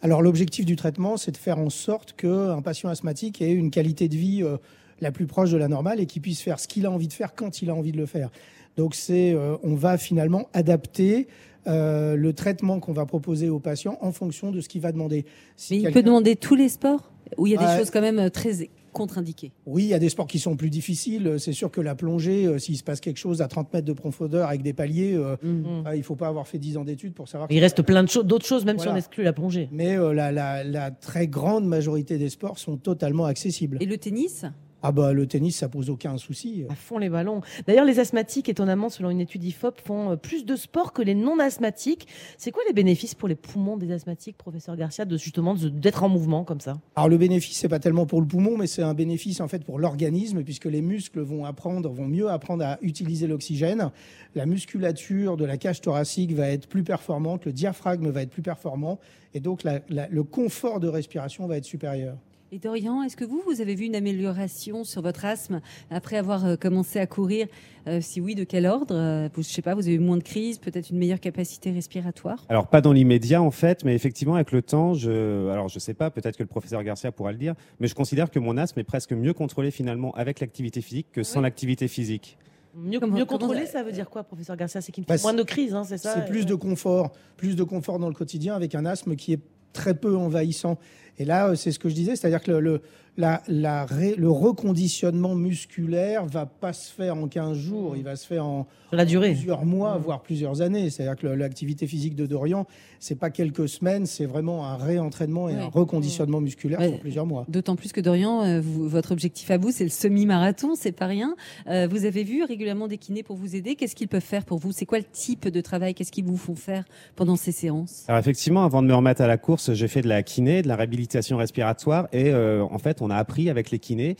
Alors 0.00 0.20
l'objectif 0.22 0.64
du 0.64 0.76
traitement, 0.76 1.16
c'est 1.16 1.30
de 1.30 1.36
faire 1.36 1.58
en 1.58 1.70
sorte 1.70 2.14
qu'un 2.14 2.60
patient 2.62 2.88
asthmatique 2.88 3.40
ait 3.40 3.52
une 3.52 3.70
qualité 3.70 4.08
de 4.08 4.16
vie 4.16 4.42
euh, 4.42 4.56
la 5.00 5.12
plus 5.12 5.26
proche 5.26 5.50
de 5.50 5.56
la 5.56 5.68
normale 5.68 6.00
et 6.00 6.06
qu'il 6.06 6.22
puisse 6.22 6.40
faire 6.40 6.58
ce 6.58 6.66
qu'il 6.66 6.86
a 6.86 6.90
envie 6.90 7.06
de 7.06 7.12
faire 7.12 7.34
quand 7.34 7.62
il 7.62 7.70
a 7.70 7.74
envie 7.74 7.92
de 7.92 7.98
le 7.98 8.06
faire. 8.06 8.30
Donc 8.76 8.94
c'est, 8.94 9.32
euh, 9.34 9.56
on 9.62 9.74
va 9.74 9.98
finalement 9.98 10.48
adapter 10.52 11.28
euh, 11.66 12.16
le 12.16 12.32
traitement 12.32 12.80
qu'on 12.80 12.92
va 12.92 13.06
proposer 13.06 13.48
au 13.48 13.60
patient 13.60 13.96
en 14.00 14.12
fonction 14.12 14.50
de 14.50 14.60
ce 14.60 14.68
qu'il 14.68 14.80
va 14.80 14.92
demander. 14.92 15.24
Si 15.56 15.74
Mais 15.74 15.88
il 15.88 15.92
peut 15.92 16.02
demander 16.02 16.34
tous 16.36 16.54
les 16.56 16.68
sports 16.68 17.12
Ou 17.38 17.46
il 17.46 17.52
y 17.52 17.56
a 17.56 17.58
des 17.74 17.78
choses 17.78 17.90
quand 17.90 18.00
même 18.00 18.18
euh, 18.18 18.30
très 18.30 18.68
contre-indiquées? 18.92 19.52
Oui, 19.64 19.84
il 19.84 19.88
y 19.88 19.94
a 19.94 19.98
des 19.98 20.08
sports 20.08 20.26
qui 20.26 20.38
sont 20.38 20.56
plus 20.56 20.68
difficiles. 20.70 21.36
C'est 21.38 21.52
sûr 21.52 21.70
que 21.70 21.80
la 21.80 21.94
plongée, 21.94 22.46
euh, 22.46 22.58
s'il 22.58 22.76
se 22.76 22.82
passe 22.82 23.00
quelque 23.00 23.16
chose 23.18 23.40
à 23.42 23.48
30 23.48 23.72
mètres 23.72 23.86
de 23.86 23.92
profondeur 23.92 24.48
avec 24.48 24.62
des 24.62 24.72
paliers, 24.72 25.14
euh, 25.14 25.36
Mm. 25.42 25.82
ah, 25.86 25.96
il 25.96 26.02
faut 26.02 26.16
pas 26.16 26.28
avoir 26.28 26.46
fait 26.48 26.58
10 26.58 26.76
ans 26.78 26.84
d'études 26.84 27.14
pour 27.14 27.28
savoir. 27.28 27.48
Il 27.50 27.60
reste 27.60 27.82
plein 27.82 28.02
de 28.02 28.08
choses, 28.08 28.24
d'autres 28.24 28.44
choses, 28.46 28.64
même 28.64 28.78
si 28.78 28.88
on 28.88 28.96
exclut 28.96 29.22
la 29.24 29.32
plongée. 29.32 29.68
Mais 29.72 29.96
euh, 29.96 30.12
la, 30.12 30.32
la- 30.32 30.64
la 30.64 30.90
très 30.90 31.26
grande 31.28 31.64
majorité 31.66 32.18
des 32.18 32.28
sports 32.28 32.58
sont 32.58 32.76
totalement 32.76 33.24
accessibles. 33.26 33.78
Et 33.80 33.86
le 33.86 33.96
tennis? 33.98 34.44
Ah 34.82 34.90
bah 34.92 35.12
le 35.12 35.26
tennis, 35.26 35.56
ça 35.56 35.68
pose 35.68 35.90
aucun 35.90 36.18
souci. 36.18 36.64
À 36.68 36.74
fond 36.74 36.98
les 36.98 37.08
ballons. 37.08 37.40
D'ailleurs, 37.66 37.84
les 37.84 38.00
asthmatiques, 38.00 38.48
étonnamment, 38.48 38.88
selon 38.88 39.10
une 39.10 39.20
étude 39.20 39.44
IFOP, 39.44 39.80
font 39.84 40.10
euh, 40.10 40.16
plus 40.16 40.44
de 40.44 40.56
sport 40.56 40.92
que 40.92 41.02
les 41.02 41.14
non-asthmatiques. 41.14 42.08
C'est 42.36 42.50
quoi 42.50 42.62
les 42.66 42.72
bénéfices 42.72 43.14
pour 43.14 43.28
les 43.28 43.34
poumons 43.36 43.76
des 43.76 43.92
asthmatiques, 43.92 44.36
professeur 44.36 44.76
Garcia, 44.76 45.04
de 45.04 45.16
justement 45.16 45.54
d'être 45.54 46.02
en 46.02 46.08
mouvement 46.08 46.44
comme 46.44 46.60
ça? 46.60 46.78
Alors 46.96 47.08
le 47.08 47.18
bénéfice, 47.18 47.56
c'est 47.58 47.68
pas 47.68 47.78
tellement 47.78 48.06
pour 48.06 48.20
le 48.20 48.26
poumon, 48.26 48.56
mais 48.56 48.66
c'est 48.66 48.82
un 48.82 48.94
bénéfice 48.94 49.40
en 49.40 49.48
fait 49.48 49.64
pour 49.64 49.78
l'organisme, 49.78 50.42
puisque 50.42 50.64
les 50.66 50.82
muscles 50.82 51.20
vont 51.20 51.44
apprendre, 51.44 51.88
vont 51.90 52.08
mieux 52.08 52.28
apprendre 52.28 52.64
à 52.64 52.78
utiliser 52.82 53.26
l'oxygène. 53.26 53.90
La 54.34 54.46
musculature 54.46 55.36
de 55.36 55.44
la 55.44 55.58
cage 55.58 55.80
thoracique 55.80 56.32
va 56.32 56.48
être 56.48 56.66
plus 56.66 56.82
performante, 56.82 57.44
le 57.46 57.52
diaphragme 57.52 58.08
va 58.10 58.22
être 58.22 58.30
plus 58.30 58.42
performant, 58.42 58.98
et 59.34 59.40
donc 59.40 59.62
la- 59.62 59.80
la- 59.88 60.08
le 60.08 60.24
confort 60.24 60.80
de 60.80 60.88
respiration 60.88 61.46
va 61.46 61.56
être 61.56 61.64
supérieur. 61.64 62.16
Et 62.54 62.58
Dorian, 62.58 63.02
est-ce 63.02 63.16
que 63.16 63.24
vous, 63.24 63.42
vous 63.46 63.62
avez 63.62 63.74
vu 63.74 63.86
une 63.86 63.96
amélioration 63.96 64.84
sur 64.84 65.00
votre 65.00 65.24
asthme 65.24 65.62
après 65.90 66.18
avoir 66.18 66.44
euh, 66.44 66.56
commencé 66.56 66.98
à 66.98 67.06
courir? 67.06 67.46
Euh, 67.88 68.02
Si 68.02 68.20
oui, 68.20 68.34
de 68.34 68.44
quel 68.44 68.66
ordre? 68.66 68.94
Euh, 68.94 69.30
vous- 69.32 69.42
Je 69.42 69.48
sais 69.48 69.62
pas, 69.62 69.74
vous 69.74 69.86
avez 69.86 69.94
eu 69.94 69.98
moins 69.98 70.18
de 70.18 70.22
crises, 70.22 70.58
peut-être 70.58 70.90
une 70.90 70.98
meilleure 70.98 71.18
capacité 71.18 71.70
respiratoire? 71.70 72.44
Alors 72.50 72.66
pas 72.66 72.82
dans 72.82 72.92
l'immédiat 72.92 73.40
en 73.40 73.50
fait, 73.50 73.86
mais 73.86 73.94
effectivement 73.94 74.34
avec 74.34 74.52
le 74.52 74.60
temps, 74.60 74.92
je, 74.92 75.48
alors 75.48 75.68
je 75.70 75.78
sais 75.78 75.94
pas, 75.94 76.10
peut-être 76.10 76.36
que 76.36 76.42
le 76.42 76.46
professeur 76.48 76.82
Garcia 76.84 77.10
pourra 77.10 77.32
le 77.32 77.38
dire, 77.38 77.54
mais 77.80 77.88
je 77.88 77.94
considère 77.94 78.30
que 78.30 78.38
mon 78.38 78.58
asthme 78.58 78.80
est 78.80 78.84
presque 78.84 79.14
mieux 79.14 79.32
contrôlé 79.32 79.70
finalement 79.70 80.12
avec 80.14 80.38
l'activité 80.40 80.82
physique 80.82 81.06
que 81.10 81.22
sans 81.22 81.38
Oui. 81.38 81.44
l'activité 81.44 81.88
physique. 81.88 82.36
Mieux, 82.74 83.00
Comment- 83.00 83.16
mieux 83.16 83.24
contrôlé, 83.24 83.64
ça- 83.64 83.72
ça 83.78 83.82
veut 83.82 83.92
dire 83.92 84.10
quoi, 84.10 84.24
professeur 84.24 84.56
Garcia? 84.56 84.82
C'est 84.82 84.92
qu'il 84.92 85.04
Bah, 85.06 85.16
fait 85.16 85.22
moins 85.22 85.32
de 85.34 85.42
crises, 85.42 85.74
hein, 85.74 85.84
c'est 85.84 85.98
ça? 85.98 86.14
C'est 86.14 86.26
plus 86.30 86.44
de 86.44 86.54
confort, 86.54 87.12
plus 87.38 87.56
de 87.56 87.62
confort 87.64 87.98
dans 87.98 88.08
le 88.08 88.14
quotidien 88.14 88.54
avec 88.54 88.74
un 88.74 88.84
asthme 88.84 89.16
qui 89.16 89.32
est 89.34 89.40
très 89.72 89.94
peu 89.94 90.16
envahissant. 90.16 90.78
Et 91.18 91.24
là, 91.24 91.48
euh, 91.48 91.54
c'est 91.54 91.72
ce 91.72 91.78
que 91.78 91.88
je 91.88 91.94
disais, 91.94 92.16
c'est-à-dire 92.16 92.42
que 92.42 92.50
le, 92.50 92.60
le, 92.60 92.80
la- 93.16 93.42
la 93.48 93.84
ré- 93.84 94.14
le 94.16 94.30
reconditionnement 94.30 95.34
musculaire 95.34 96.24
va 96.26 96.46
pas 96.46 96.72
se 96.72 96.92
faire 96.92 97.16
en 97.16 97.28
15 97.28 97.56
jours, 97.58 97.94
il 97.96 98.04
va 98.04 98.16
se 98.16 98.26
faire 98.26 98.46
en 98.46 98.66
la 98.90 99.04
durée. 99.04 99.30
plusieurs 99.32 99.64
mois, 99.64 99.96
voire 99.98 100.22
plusieurs 100.22 100.60
années. 100.62 100.88
C'est-à-dire 100.90 101.16
que 101.16 101.26
l'activité 101.26 101.86
physique 101.86 102.14
de 102.14 102.26
Dorian, 102.26 102.66
c'est 103.00 103.14
pas 103.18 103.30
quelques 103.30 103.68
semaines, 103.68 104.06
c'est 104.06 104.24
vraiment 104.26 104.66
un 104.66 104.76
réentraînement 104.76 105.48
et 105.48 105.54
Ouais. 105.54 105.60
un 105.60 105.66
reconditionnement 105.66 106.40
musculaire 106.40 106.80
Ouais. 106.80 106.88
sur 106.88 107.00
plusieurs 107.00 107.26
mois. 107.26 107.44
D'autant 107.48 107.76
plus 107.76 107.92
que 107.92 108.00
Dorian, 108.00 108.42
euh, 108.44 108.60
vous- 108.60 108.88
votre 108.88 109.12
objectif 109.12 109.50
à 109.50 109.58
vous, 109.58 109.70
c'est 109.70 109.84
le 109.84 109.90
semi-marathon, 109.90 110.74
c'est 110.74 110.92
pas 110.92 111.06
rien. 111.06 111.34
Euh, 111.68 111.86
vous 111.90 112.04
avez 112.04 112.24
vu 112.24 112.44
régulièrement 112.44 112.88
des 112.88 112.98
kinés 112.98 113.22
pour 113.22 113.36
vous 113.36 113.56
aider. 113.56 113.74
Qu'est-ce 113.76 113.94
qu'ils 113.96 114.08
peuvent 114.08 114.20
faire 114.22 114.44
pour 114.44 114.58
vous? 114.58 114.72
C'est 114.72 114.86
quoi 114.86 114.98
le 114.98 115.04
type 115.04 115.48
de 115.48 115.60
travail? 115.60 115.94
Qu'est-ce 115.94 116.12
qu'ils 116.12 116.24
vous 116.24 116.36
font 116.36 116.54
faire 116.56 116.84
pendant 117.16 117.36
ces 117.36 117.52
séances? 117.52 118.04
Alors 118.08 118.18
effectivement, 118.20 118.64
avant 118.64 118.82
de 118.82 118.86
me 118.88 118.94
remettre 118.94 119.20
à 119.22 119.26
la 119.26 119.36
course, 119.38 119.72
j'ai 119.74 119.88
fait 119.88 120.02
de 120.02 120.08
la 120.08 120.22
kiné, 120.22 120.62
de 120.62 120.68
la 120.68 120.76
réhabilitation 120.76 121.36
respiratoire, 121.36 122.08
et 122.12 122.30
euh, 122.30 122.62
en 122.70 122.78
fait, 122.78 123.01
on 123.02 123.10
a 123.10 123.16
appris 123.16 123.50
avec 123.50 123.70
les 123.70 123.78
kinés. 123.78 124.16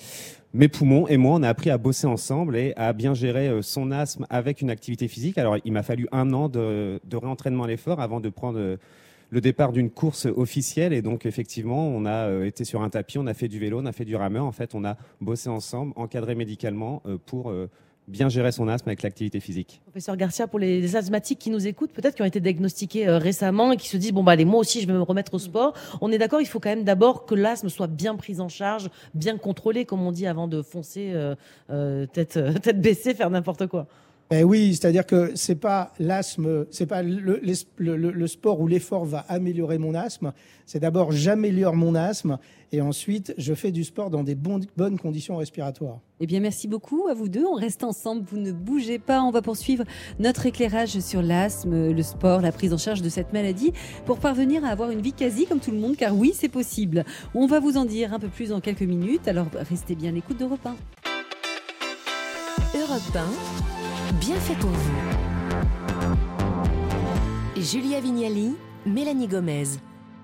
Mes 0.54 0.68
poumons 0.68 1.08
et 1.08 1.16
moi, 1.16 1.36
on 1.36 1.42
a 1.42 1.48
appris 1.48 1.70
à 1.70 1.78
bosser 1.78 2.06
ensemble 2.06 2.56
et 2.56 2.74
à 2.76 2.92
bien 2.92 3.14
gérer 3.14 3.48
euh, 3.48 3.62
son 3.62 3.90
asthme 3.90 4.26
avec 4.28 4.60
une 4.60 4.68
activité 4.68 5.08
physique. 5.08 5.38
Alors, 5.38 5.56
il 5.64 5.72
m'a 5.72 5.82
fallu 5.82 6.06
un 6.12 6.34
an 6.34 6.50
de, 6.50 7.00
de 7.04 7.16
réentraînement 7.16 7.64
à 7.64 7.68
l'effort 7.68 8.00
avant 8.00 8.20
de 8.20 8.28
prendre 8.28 8.58
euh, 8.58 8.76
le 9.30 9.40
départ 9.40 9.72
d'une 9.72 9.88
course 9.88 10.26
officielle. 10.26 10.92
Et 10.92 11.00
donc, 11.00 11.24
effectivement, 11.24 11.88
on 11.88 12.04
a 12.04 12.28
euh, 12.28 12.44
été 12.44 12.64
sur 12.64 12.82
un 12.82 12.90
tapis, 12.90 13.16
on 13.16 13.26
a 13.26 13.32
fait 13.32 13.48
du 13.48 13.58
vélo, 13.58 13.80
on 13.80 13.86
a 13.86 13.92
fait 13.92 14.04
du 14.04 14.14
rameur. 14.14 14.44
En 14.44 14.52
fait, 14.52 14.74
on 14.74 14.84
a 14.84 14.98
bossé 15.22 15.48
ensemble, 15.48 15.94
encadré 15.96 16.34
médicalement 16.34 17.02
pour 17.24 17.50
bien 18.12 18.28
gérer 18.28 18.52
son 18.52 18.68
asthme 18.68 18.88
avec 18.90 19.02
l'activité 19.02 19.40
physique. 19.40 19.80
Professeur 19.84 20.16
Garcia, 20.16 20.46
pour 20.46 20.58
les, 20.58 20.94
asthmatiques 20.94 21.38
qui 21.38 21.50
nous 21.50 21.66
écoutent, 21.66 21.92
peut-être 21.92 22.14
qui 22.14 22.22
ont 22.22 22.26
été 22.26 22.38
diagnostiqués 22.38 23.08
euh, 23.08 23.18
récemment 23.18 23.72
et 23.72 23.76
qui 23.76 23.88
se 23.88 23.96
disent 23.96 24.12
bon 24.12 24.22
bah 24.22 24.32
allez 24.32 24.44
moi 24.44 24.60
aussi 24.60 24.80
je 24.80 24.86
vais 24.86 24.92
me 24.92 25.02
remettre 25.02 25.34
au 25.34 25.38
sport. 25.38 25.72
On 26.00 26.12
est 26.12 26.18
d'accord, 26.18 26.40
il 26.40 26.46
faut 26.46 26.60
quand 26.60 26.68
même 26.68 26.84
d'abord 26.84 27.24
que 27.24 27.34
l'asthme 27.34 27.70
soit 27.70 27.86
bien 27.86 28.14
pris 28.14 28.40
en 28.40 28.48
charge, 28.48 28.90
bien 29.14 29.38
contrôlé 29.38 29.84
comme 29.84 30.02
on 30.02 30.12
dit 30.12 30.26
avant 30.26 30.46
de 30.46 30.62
foncer 30.62 31.12
euh, 31.14 31.34
euh, 31.70 32.06
tête 32.06 32.38
tête 32.62 32.80
baissée 32.80 33.14
faire 33.14 33.30
n'importe 33.30 33.66
quoi. 33.66 33.86
Ben 34.30 34.44
oui, 34.44 34.74
c'est-à-dire 34.74 35.04
que 35.04 35.32
c'est 35.34 35.56
pas 35.56 35.92
l'asthme, 35.98 36.64
c'est 36.70 36.86
pas 36.86 37.02
le, 37.02 37.38
les- 37.42 37.52
le- 37.76 37.96
le- 37.98 38.10
le 38.12 38.26
sport 38.26 38.60
où 38.60 38.66
l'effort 38.66 39.04
va 39.04 39.18
améliorer 39.28 39.76
mon 39.76 39.94
asthme. 39.94 40.32
C'est 40.64 40.80
d'abord 40.80 41.12
j'améliore 41.12 41.76
mon 41.76 41.94
asthme 41.94 42.38
et 42.72 42.80
ensuite 42.80 43.34
je 43.36 43.52
fais 43.52 43.72
du 43.72 43.84
sport 43.84 44.08
dans 44.08 44.22
des 44.22 44.34
bonnes- 44.34 44.64
bonnes 44.78 44.98
conditions 44.98 45.36
respiratoires. 45.36 45.98
Eh 46.20 46.26
bien, 46.26 46.40
merci 46.40 46.66
beaucoup 46.66 47.08
à 47.08 47.14
vous 47.14 47.28
deux. 47.28 47.44
On 47.44 47.56
reste 47.56 47.84
ensemble. 47.84 48.24
Vous 48.30 48.38
ne 48.38 48.52
bougez 48.52 48.98
pas. 48.98 49.22
On 49.22 49.32
va 49.32 49.42
poursuivre 49.42 49.84
notre 50.18 50.46
éclairage 50.46 50.98
sur 51.00 51.20
l'asthme, 51.20 51.90
le 51.92 52.02
sport, 52.02 52.40
la 52.40 52.52
prise 52.52 52.72
en 52.72 52.78
charge 52.78 53.02
de 53.02 53.10
cette 53.10 53.34
maladie 53.34 53.72
pour 54.06 54.18
parvenir 54.18 54.64
à 54.64 54.68
avoir 54.68 54.90
une 54.90 55.02
vie 55.02 55.12
quasi 55.12 55.44
comme 55.44 55.60
tout 55.60 55.72
le 55.72 55.78
monde, 55.78 55.96
car 55.96 56.16
oui, 56.16 56.32
c'est 56.34 56.48
possible. 56.48 57.04
On 57.34 57.46
va 57.46 57.60
vous 57.60 57.76
en 57.76 57.84
dire 57.84 58.14
un 58.14 58.18
peu 58.18 58.28
plus 58.28 58.48
dans 58.48 58.60
quelques 58.62 58.80
minutes. 58.80 59.28
Alors, 59.28 59.48
restez 59.68 59.94
bien 59.94 60.08
à 60.08 60.12
l'écoute 60.14 60.38
d'Europe 60.38 60.64
1. 60.64 60.74
Europe 62.74 63.02
1, 63.14 63.81
bien 64.12 64.36
fait 64.36 64.54
pour 64.54 64.70
vous. 64.70 64.92
Julia 67.56 68.00
Vignali, 68.00 68.56
Mélanie 68.86 69.28
Gomez. 69.28 69.64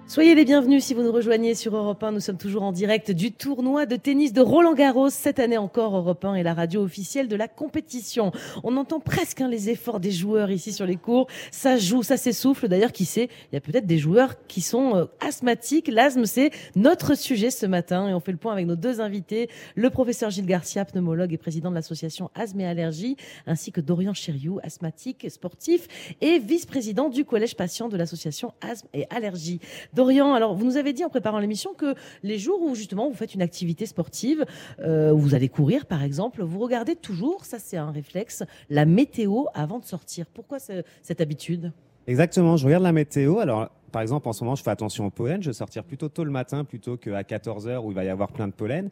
Soyez 0.08 0.34
les 0.34 0.46
bienvenus 0.46 0.84
si 0.84 0.94
vous 0.94 1.02
nous 1.02 1.12
rejoignez 1.12 1.54
sur 1.54 1.76
Europe 1.76 2.02
1. 2.02 2.12
Nous 2.12 2.20
sommes 2.20 2.38
toujours 2.38 2.62
en 2.62 2.72
direct 2.72 3.10
du 3.10 3.30
tournoi 3.30 3.84
de 3.84 3.94
tennis 3.94 4.32
de 4.32 4.40
Roland 4.40 4.72
Garros. 4.72 5.10
Cette 5.10 5.38
année 5.38 5.58
encore, 5.58 5.94
Europe 5.94 6.24
1 6.24 6.36
est 6.36 6.42
la 6.42 6.54
radio 6.54 6.82
officielle 6.82 7.28
de 7.28 7.36
la 7.36 7.46
compétition. 7.46 8.32
On 8.64 8.78
entend 8.78 9.00
presque 9.00 9.42
hein, 9.42 9.48
les 9.48 9.68
efforts 9.68 10.00
des 10.00 10.10
joueurs 10.10 10.50
ici 10.50 10.72
sur 10.72 10.86
les 10.86 10.96
cours. 10.96 11.26
Ça 11.50 11.76
joue, 11.76 12.02
ça 12.02 12.16
s'essouffle. 12.16 12.68
D'ailleurs, 12.68 12.92
qui 12.92 13.04
sait, 13.04 13.28
il 13.52 13.56
y 13.56 13.58
a 13.58 13.60
peut-être 13.60 13.84
des 13.84 13.98
joueurs 13.98 14.46
qui 14.46 14.62
sont 14.62 14.96
euh, 14.96 15.04
asthmatiques. 15.20 15.88
L'asthme, 15.88 16.24
c'est 16.24 16.52
notre 16.74 17.14
sujet 17.14 17.50
ce 17.50 17.66
matin 17.66 18.08
et 18.08 18.14
on 18.14 18.20
fait 18.20 18.32
le 18.32 18.38
point 18.38 18.54
avec 18.54 18.66
nos 18.66 18.76
deux 18.76 19.02
invités. 19.02 19.50
Le 19.74 19.90
professeur 19.90 20.30
Gilles 20.30 20.46
Garcia, 20.46 20.86
pneumologue 20.86 21.34
et 21.34 21.38
président 21.38 21.68
de 21.68 21.74
l'association 21.74 22.30
Asthme 22.34 22.60
et 22.60 22.66
Allergie, 22.66 23.18
ainsi 23.46 23.72
que 23.72 23.82
Dorian 23.82 24.14
Chériou, 24.14 24.58
asthmatique, 24.62 25.26
sportif 25.30 26.16
et 26.22 26.38
vice-président 26.38 27.10
du 27.10 27.26
collège 27.26 27.56
patient 27.56 27.90
de 27.90 27.98
l'association 27.98 28.54
Asthme 28.62 28.88
et 28.94 29.06
Allergie. 29.10 29.60
Dorian, 29.98 30.32
alors 30.32 30.54
vous 30.54 30.64
nous 30.64 30.76
avez 30.76 30.92
dit 30.92 31.04
en 31.04 31.08
préparant 31.08 31.40
l'émission 31.40 31.74
que 31.74 31.94
les 32.22 32.38
jours 32.38 32.62
où 32.62 32.76
justement 32.76 33.08
vous 33.08 33.16
faites 33.16 33.34
une 33.34 33.42
activité 33.42 33.84
sportive, 33.84 34.46
euh, 34.78 35.12
vous 35.12 35.34
allez 35.34 35.48
courir 35.48 35.86
par 35.86 36.04
exemple, 36.04 36.42
vous 36.44 36.60
regardez 36.60 36.94
toujours, 36.94 37.44
ça 37.44 37.58
c'est 37.58 37.76
un 37.78 37.90
réflexe, 37.90 38.44
la 38.70 38.84
météo 38.84 39.46
avant 39.54 39.80
de 39.80 39.84
sortir. 39.84 40.26
Pourquoi 40.32 40.60
ce- 40.60 40.84
cette 41.02 41.20
habitude? 41.20 41.72
Exactement, 42.06 42.56
je 42.56 42.64
regarde 42.64 42.84
la 42.84 42.92
météo. 42.92 43.40
Alors, 43.40 43.70
par 43.90 44.02
exemple, 44.02 44.28
en 44.28 44.32
ce 44.32 44.44
moment, 44.44 44.54
je 44.54 44.62
fais 44.62 44.70
attention 44.70 45.06
au 45.06 45.10
pollen. 45.10 45.42
Je 45.42 45.50
vais 45.50 45.54
sortir 45.54 45.84
plutôt 45.84 46.08
tôt 46.08 46.24
le 46.24 46.30
matin 46.30 46.64
plutôt 46.64 46.96
qu'à 46.96 47.22
14h 47.22 47.78
où 47.78 47.90
il 47.90 47.94
va 47.94 48.04
y 48.04 48.08
avoir 48.08 48.32
plein 48.32 48.48
de 48.48 48.52
pollen. 48.52 48.90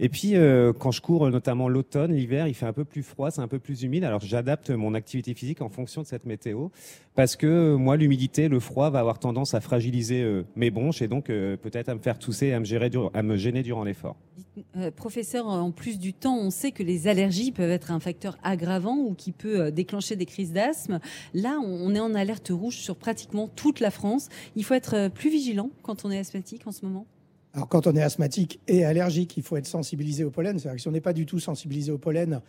Et 0.00 0.08
puis, 0.08 0.36
euh, 0.36 0.72
quand 0.72 0.90
je 0.90 1.00
cours, 1.00 1.28
notamment 1.30 1.68
l'automne, 1.68 2.12
l'hiver, 2.12 2.48
il 2.48 2.54
fait 2.54 2.66
un 2.66 2.72
peu 2.72 2.84
plus 2.84 3.02
froid, 3.02 3.30
c'est 3.30 3.40
un 3.40 3.48
peu 3.48 3.58
plus 3.58 3.82
humide. 3.82 4.04
Alors, 4.04 4.20
j'adapte 4.20 4.70
mon 4.70 4.94
activité 4.94 5.34
physique 5.34 5.62
en 5.62 5.68
fonction 5.68 6.02
de 6.02 6.06
cette 6.06 6.26
météo. 6.26 6.68
Parce 7.14 7.36
que 7.36 7.74
moi, 7.74 7.96
l'humidité, 7.96 8.48
le 8.48 8.60
froid 8.60 8.90
va 8.90 9.00
avoir 9.00 9.18
tendance 9.18 9.54
à 9.54 9.60
fragiliser 9.60 10.22
euh, 10.22 10.44
mes 10.56 10.70
bronches 10.70 11.02
et 11.02 11.08
donc 11.08 11.30
euh, 11.30 11.56
peut-être 11.56 11.88
à 11.88 11.94
me 11.94 12.00
faire 12.00 12.18
tousser 12.18 12.52
à 12.52 12.58
à 12.58 13.22
me 13.22 13.36
gêner 13.36 13.62
durant 13.62 13.84
l'effort. 13.84 14.16
Euh, 14.76 14.90
professeur, 14.90 15.46
en 15.46 15.70
plus 15.70 15.98
du 15.98 16.12
temps, 16.12 16.36
on 16.38 16.50
sait 16.50 16.72
que 16.72 16.82
les 16.82 17.08
allergies 17.08 17.52
peuvent 17.52 17.70
être 17.70 17.90
un 17.90 18.00
facteur 18.00 18.38
aggravant 18.42 18.96
ou 18.96 19.14
qui 19.14 19.32
peut 19.32 19.60
euh, 19.60 19.70
déclencher 19.70 20.16
des 20.16 20.26
crises 20.26 20.52
d'asthme. 20.52 21.00
Là, 21.34 21.58
on 21.64 21.94
est 21.94 22.00
en 22.00 22.14
alerte 22.14 22.48
rouge 22.50 22.76
sur 22.76 22.96
pratiquement 22.96 23.48
toute 23.48 23.80
la 23.80 23.90
France. 23.90 24.28
Il 24.56 24.64
faut 24.64 24.74
être 24.74 24.94
euh, 24.94 25.08
plus 25.08 25.30
vigilant 25.30 25.70
quand 25.82 26.04
on 26.04 26.10
est 26.10 26.18
asthmatique 26.18 26.66
en 26.66 26.72
ce 26.72 26.84
moment? 26.84 27.06
Alors 27.54 27.68
quand 27.68 27.86
on 27.86 27.96
est 27.96 28.02
asthmatique 28.02 28.60
et 28.68 28.84
allergique, 28.84 29.36
il 29.36 29.42
faut 29.42 29.56
être 29.56 29.66
sensibilisé 29.66 30.22
au 30.24 30.30
pollen. 30.30 30.58
C'est-à-dire 30.58 30.76
que 30.76 30.82
si 30.82 30.88
on 30.88 30.92
n'est 30.92 31.00
pas 31.00 31.12
du 31.12 31.26
tout 31.26 31.40
sensibilisé 31.40 31.90
au 31.90 31.98
pollen 31.98 32.40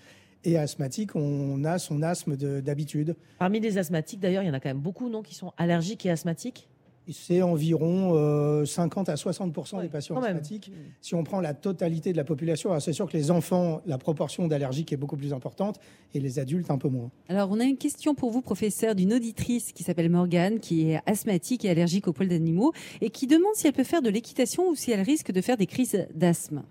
et 0.46 0.58
asthmatique, 0.58 1.16
on 1.16 1.66
a 1.66 1.80
son 1.80 2.02
asthme 2.02 2.38
de- 2.38 2.62
d'habitude. 2.62 3.16
Parmi 3.40 3.60
les 3.60 3.78
asthmatiques, 3.78 4.20
d'ailleurs, 4.22 4.44
il 4.44 4.48
y 4.48 4.50
en 4.50 4.54
a 4.54 4.60
quand 4.60 4.70
même 4.70 4.80
beaucoup, 4.80 5.10
non, 5.10 5.22
qui 5.22 5.36
sont 5.36 5.52
allergiques 5.58 6.06
et 6.06 6.12
asthmatiques? 6.12 6.69
C'est 7.12 7.42
environ 7.42 8.14
euh, 8.16 8.66
50 8.66 9.10
à 9.10 9.16
60 9.18 9.56
Ouais, 9.74 9.82
des 9.84 9.90
patients 9.90 10.16
même. 10.16 10.24
asthmatiques. 10.26 10.72
Si 11.02 11.16
on 11.16 11.24
prend 11.24 11.42
la 11.42 11.54
totalité 11.54 12.12
de 12.12 12.18
la 12.18 12.24
population, 12.24 12.70
alors 12.70 12.82
c'est 12.82 12.94
sûr 12.94 13.08
que 13.10 13.18
les 13.18 13.32
enfants, 13.32 13.82
la 13.86 13.98
proportion 13.98 14.48
d'allergiques 14.48 14.94
est 14.94 14.98
beaucoup 14.98 15.18
plus 15.18 15.34
importante 15.34 15.80
et 16.14 16.20
les 16.20 16.40
adultes 16.40 16.70
un 16.72 16.78
peu 16.78 16.90
moins. 16.90 17.10
Alors, 17.28 17.50
on 17.52 17.60
a 17.60 17.64
une 17.64 17.78
question 17.78 18.16
pour 18.16 18.32
vous, 18.32 18.42
professeur, 18.42 18.96
d'une 18.96 19.14
auditrice 19.14 19.72
qui 19.72 19.84
s'appelle 19.84 20.10
Morgane, 20.10 20.60
qui 20.60 20.90
est 20.92 21.00
asthmatique 21.06 21.66
et 21.66 21.70
allergique 21.70 22.08
aux 22.08 22.14
poils 22.14 22.30
d'animaux 22.30 22.74
et 23.02 23.10
qui 23.10 23.28
demande 23.28 23.54
si 23.56 23.68
elle 23.68 23.74
peut 23.74 23.84
faire 23.84 24.02
de 24.02 24.10
l'équitation 24.10 24.70
ou 24.70 24.76
si 24.76 24.92
elle 24.92 25.02
risque 25.02 25.32
de 25.32 25.42
faire 25.42 25.58
des 25.58 25.66
crises 25.68 26.08
d'asthme. 26.14 26.64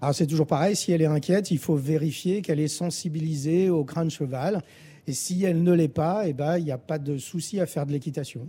Alors 0.00 0.14
c'est 0.14 0.26
toujours 0.28 0.46
pareil, 0.46 0.76
si 0.76 0.92
elle 0.92 1.02
est 1.02 1.06
inquiète, 1.06 1.50
il 1.50 1.58
faut 1.58 1.74
vérifier 1.74 2.40
qu'elle 2.40 2.60
est 2.60 2.68
sensibilisée 2.68 3.68
au 3.68 3.82
crin 3.84 4.04
de 4.04 4.10
cheval. 4.10 4.62
Et 5.08 5.14
si 5.14 5.42
elle 5.42 5.62
ne 5.62 5.72
l'est 5.72 5.88
pas, 5.88 6.28
eh 6.28 6.34
ben, 6.34 6.58
il 6.58 6.64
n'y 6.64 6.70
a 6.70 6.76
pas 6.76 6.98
de 6.98 7.16
souci 7.16 7.60
à 7.60 7.66
faire 7.66 7.86
de 7.86 7.92
l'équitation. 7.92 8.48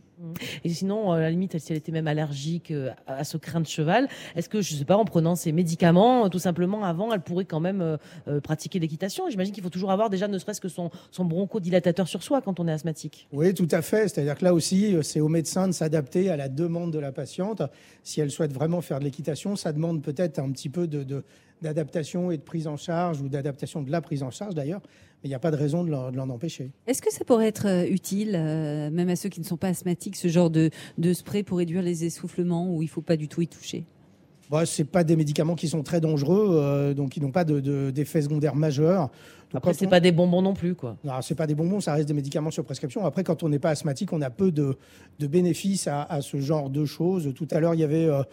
Et 0.65 0.69
sinon, 0.69 1.13
à 1.13 1.19
la 1.21 1.29
limite, 1.29 1.57
si 1.57 1.71
elle 1.71 1.77
était 1.77 1.93
même 1.93 2.07
allergique 2.07 2.71
euh, 2.71 2.89
à 3.07 3.23
ce 3.23 3.37
crin 3.37 3.61
de 3.61 3.65
cheval, 3.65 4.09
est-ce 4.35 4.49
que, 4.49 4.61
je 4.61 4.75
sais 4.75 4.83
pas, 4.83 4.97
en 4.97 5.05
prenant 5.05 5.35
ses 5.37 5.53
médicaments, 5.53 6.25
euh, 6.25 6.27
tout 6.27 6.37
simplement, 6.39 6.83
avant, 6.83 7.13
elle 7.13 7.21
pourrait 7.21 7.45
quand 7.45 7.61
même 7.61 7.81
euh, 7.81 7.95
euh, 8.27 8.41
pratiquer 8.41 8.79
l'équitation? 8.79 9.29
J'imagine 9.29 9.53
qu'il 9.53 9.63
faut 9.63 9.69
toujours 9.69 9.91
avoir 9.91 10.09
déjà, 10.09 10.27
ne 10.27 10.37
serait-ce 10.37 10.59
que 10.59 10.67
son, 10.67 10.91
son 11.11 11.23
bronchodilatateur 11.23 12.09
sur 12.09 12.23
soi 12.23 12.41
quand 12.41 12.59
on 12.59 12.67
est 12.67 12.73
asthmatique. 12.73 13.29
Oui, 13.31 13.53
tout 13.53 13.69
à 13.71 13.81
fait. 13.81 14.09
C'est-à-dire 14.09 14.35
que 14.37 14.43
là 14.43 14.53
aussi, 14.53 14.97
c'est 15.01 15.21
au 15.21 15.29
médecin 15.29 15.65
de 15.65 15.71
s'adapter 15.71 16.29
à 16.29 16.35
la 16.35 16.49
demande 16.49 16.91
de 16.91 16.99
la 16.99 17.13
patiente. 17.13 17.61
Si 18.03 18.19
elle 18.19 18.31
souhaite 18.31 18.51
vraiment 18.51 18.81
faire 18.81 18.99
de 18.99 19.05
l'équitation, 19.05 19.55
ça 19.55 19.71
demande 19.71 20.01
peut-être 20.01 20.39
un 20.39 20.51
petit 20.51 20.67
peu 20.67 20.87
de, 20.87 21.03
de- 21.03 21.23
d'adaptation 21.61 22.31
et 22.31 22.37
de 22.37 22.41
prise 22.41 22.67
en 22.67 22.77
charge, 22.77 23.21
ou 23.21 23.27
d'adaptation 23.29 23.81
de 23.81 23.91
la 23.91 23.99
prise 24.01 24.23
en 24.23 24.31
charge 24.31 24.55
d'ailleurs, 24.55 24.81
mais 25.23 25.27
il 25.27 25.29
n'y 25.29 25.35
a 25.35 25.39
pas 25.39 25.51
de 25.51 25.57
raison 25.57 25.83
de 25.83 25.89
l'en, 25.91 26.11
de 26.11 26.19
empêcher. 26.19 26.71
Est-ce 26.87 27.01
que 27.01 27.11
ça 27.13 27.25
pourrait 27.25 27.47
être 27.47 27.67
euh, 27.67 27.85
utile, 27.89 28.33
euh, 28.35 28.89
même 28.89 29.09
à 29.09 29.15
ceux 29.15 29.29
qui 29.29 29.39
ne 29.39 29.45
sont 29.45 29.57
pas 29.57 29.67
asthmatiques, 29.67 30.15
ce 30.15 30.27
genre 30.27 30.49
de, 30.49 30.69
de 30.97 31.13
spray 31.13 31.43
pour 31.43 31.57
réduire 31.57 31.81
les 31.81 32.05
essoufflements 32.05 32.69
où 32.73 32.81
il 32.81 32.85
ne 32.85 32.89
faut 32.91 33.01
pas 33.01 33.17
du 33.17 33.27
tout 33.27 33.41
y 33.41 33.47
toucher? 33.47 33.85
Bon, 34.49 34.65
ce 34.65 34.81
pas 34.81 35.03
des 35.03 35.15
médicaments 35.15 35.53
qui 35.55 35.67
sont 35.67 35.83
très 35.83 36.01
dangereux, 36.01 36.49
euh, 36.53 36.93
donc 36.95 37.15
ils 37.17 37.21
n'ont 37.21 37.31
pas 37.31 37.43
de, 37.43 37.59
de- 37.59 37.91
d'effets 37.91 38.23
secondaires 38.23 38.55
majeurs. 38.55 39.09
Donc, 39.51 39.57
Après, 39.57 39.73
c'est 39.75 39.85
on- 39.85 39.89
pas 39.89 39.99
des 39.99 40.11
bonbons 40.11 40.41
non 40.41 40.53
plus, 40.55 40.73
quoi. 40.73 40.97
Alors, 41.03 41.23
c'est 41.23 41.35
pas 41.35 41.45
des 41.45 41.53
bonbons, 41.55 41.79
ça 41.81 41.93
reste 41.93 42.07
des 42.07 42.13
médicaments 42.15 42.49
sur 42.49 42.63
prescription. 42.63 43.05
Après, 43.05 43.23
quand 43.23 43.43
on 43.43 43.49
n'est 43.49 43.59
pas 43.59 43.69
asthmatique, 43.69 44.11
on 44.11 44.21
a 44.21 44.29
peu 44.31 44.51
de, 44.51 44.75
de 45.19 45.27
bénéfices 45.27 45.87
à, 45.87 46.01
à 46.03 46.21
ce 46.21 46.39
genre 46.39 46.69
de 46.71 46.83
choses. 46.85 47.31
Tout 47.35 47.47
à 47.51 47.59
l'heure, 47.59 47.75
il 47.75 47.79
y 47.79 47.83
avait 47.83 48.05
euh, 48.05 48.23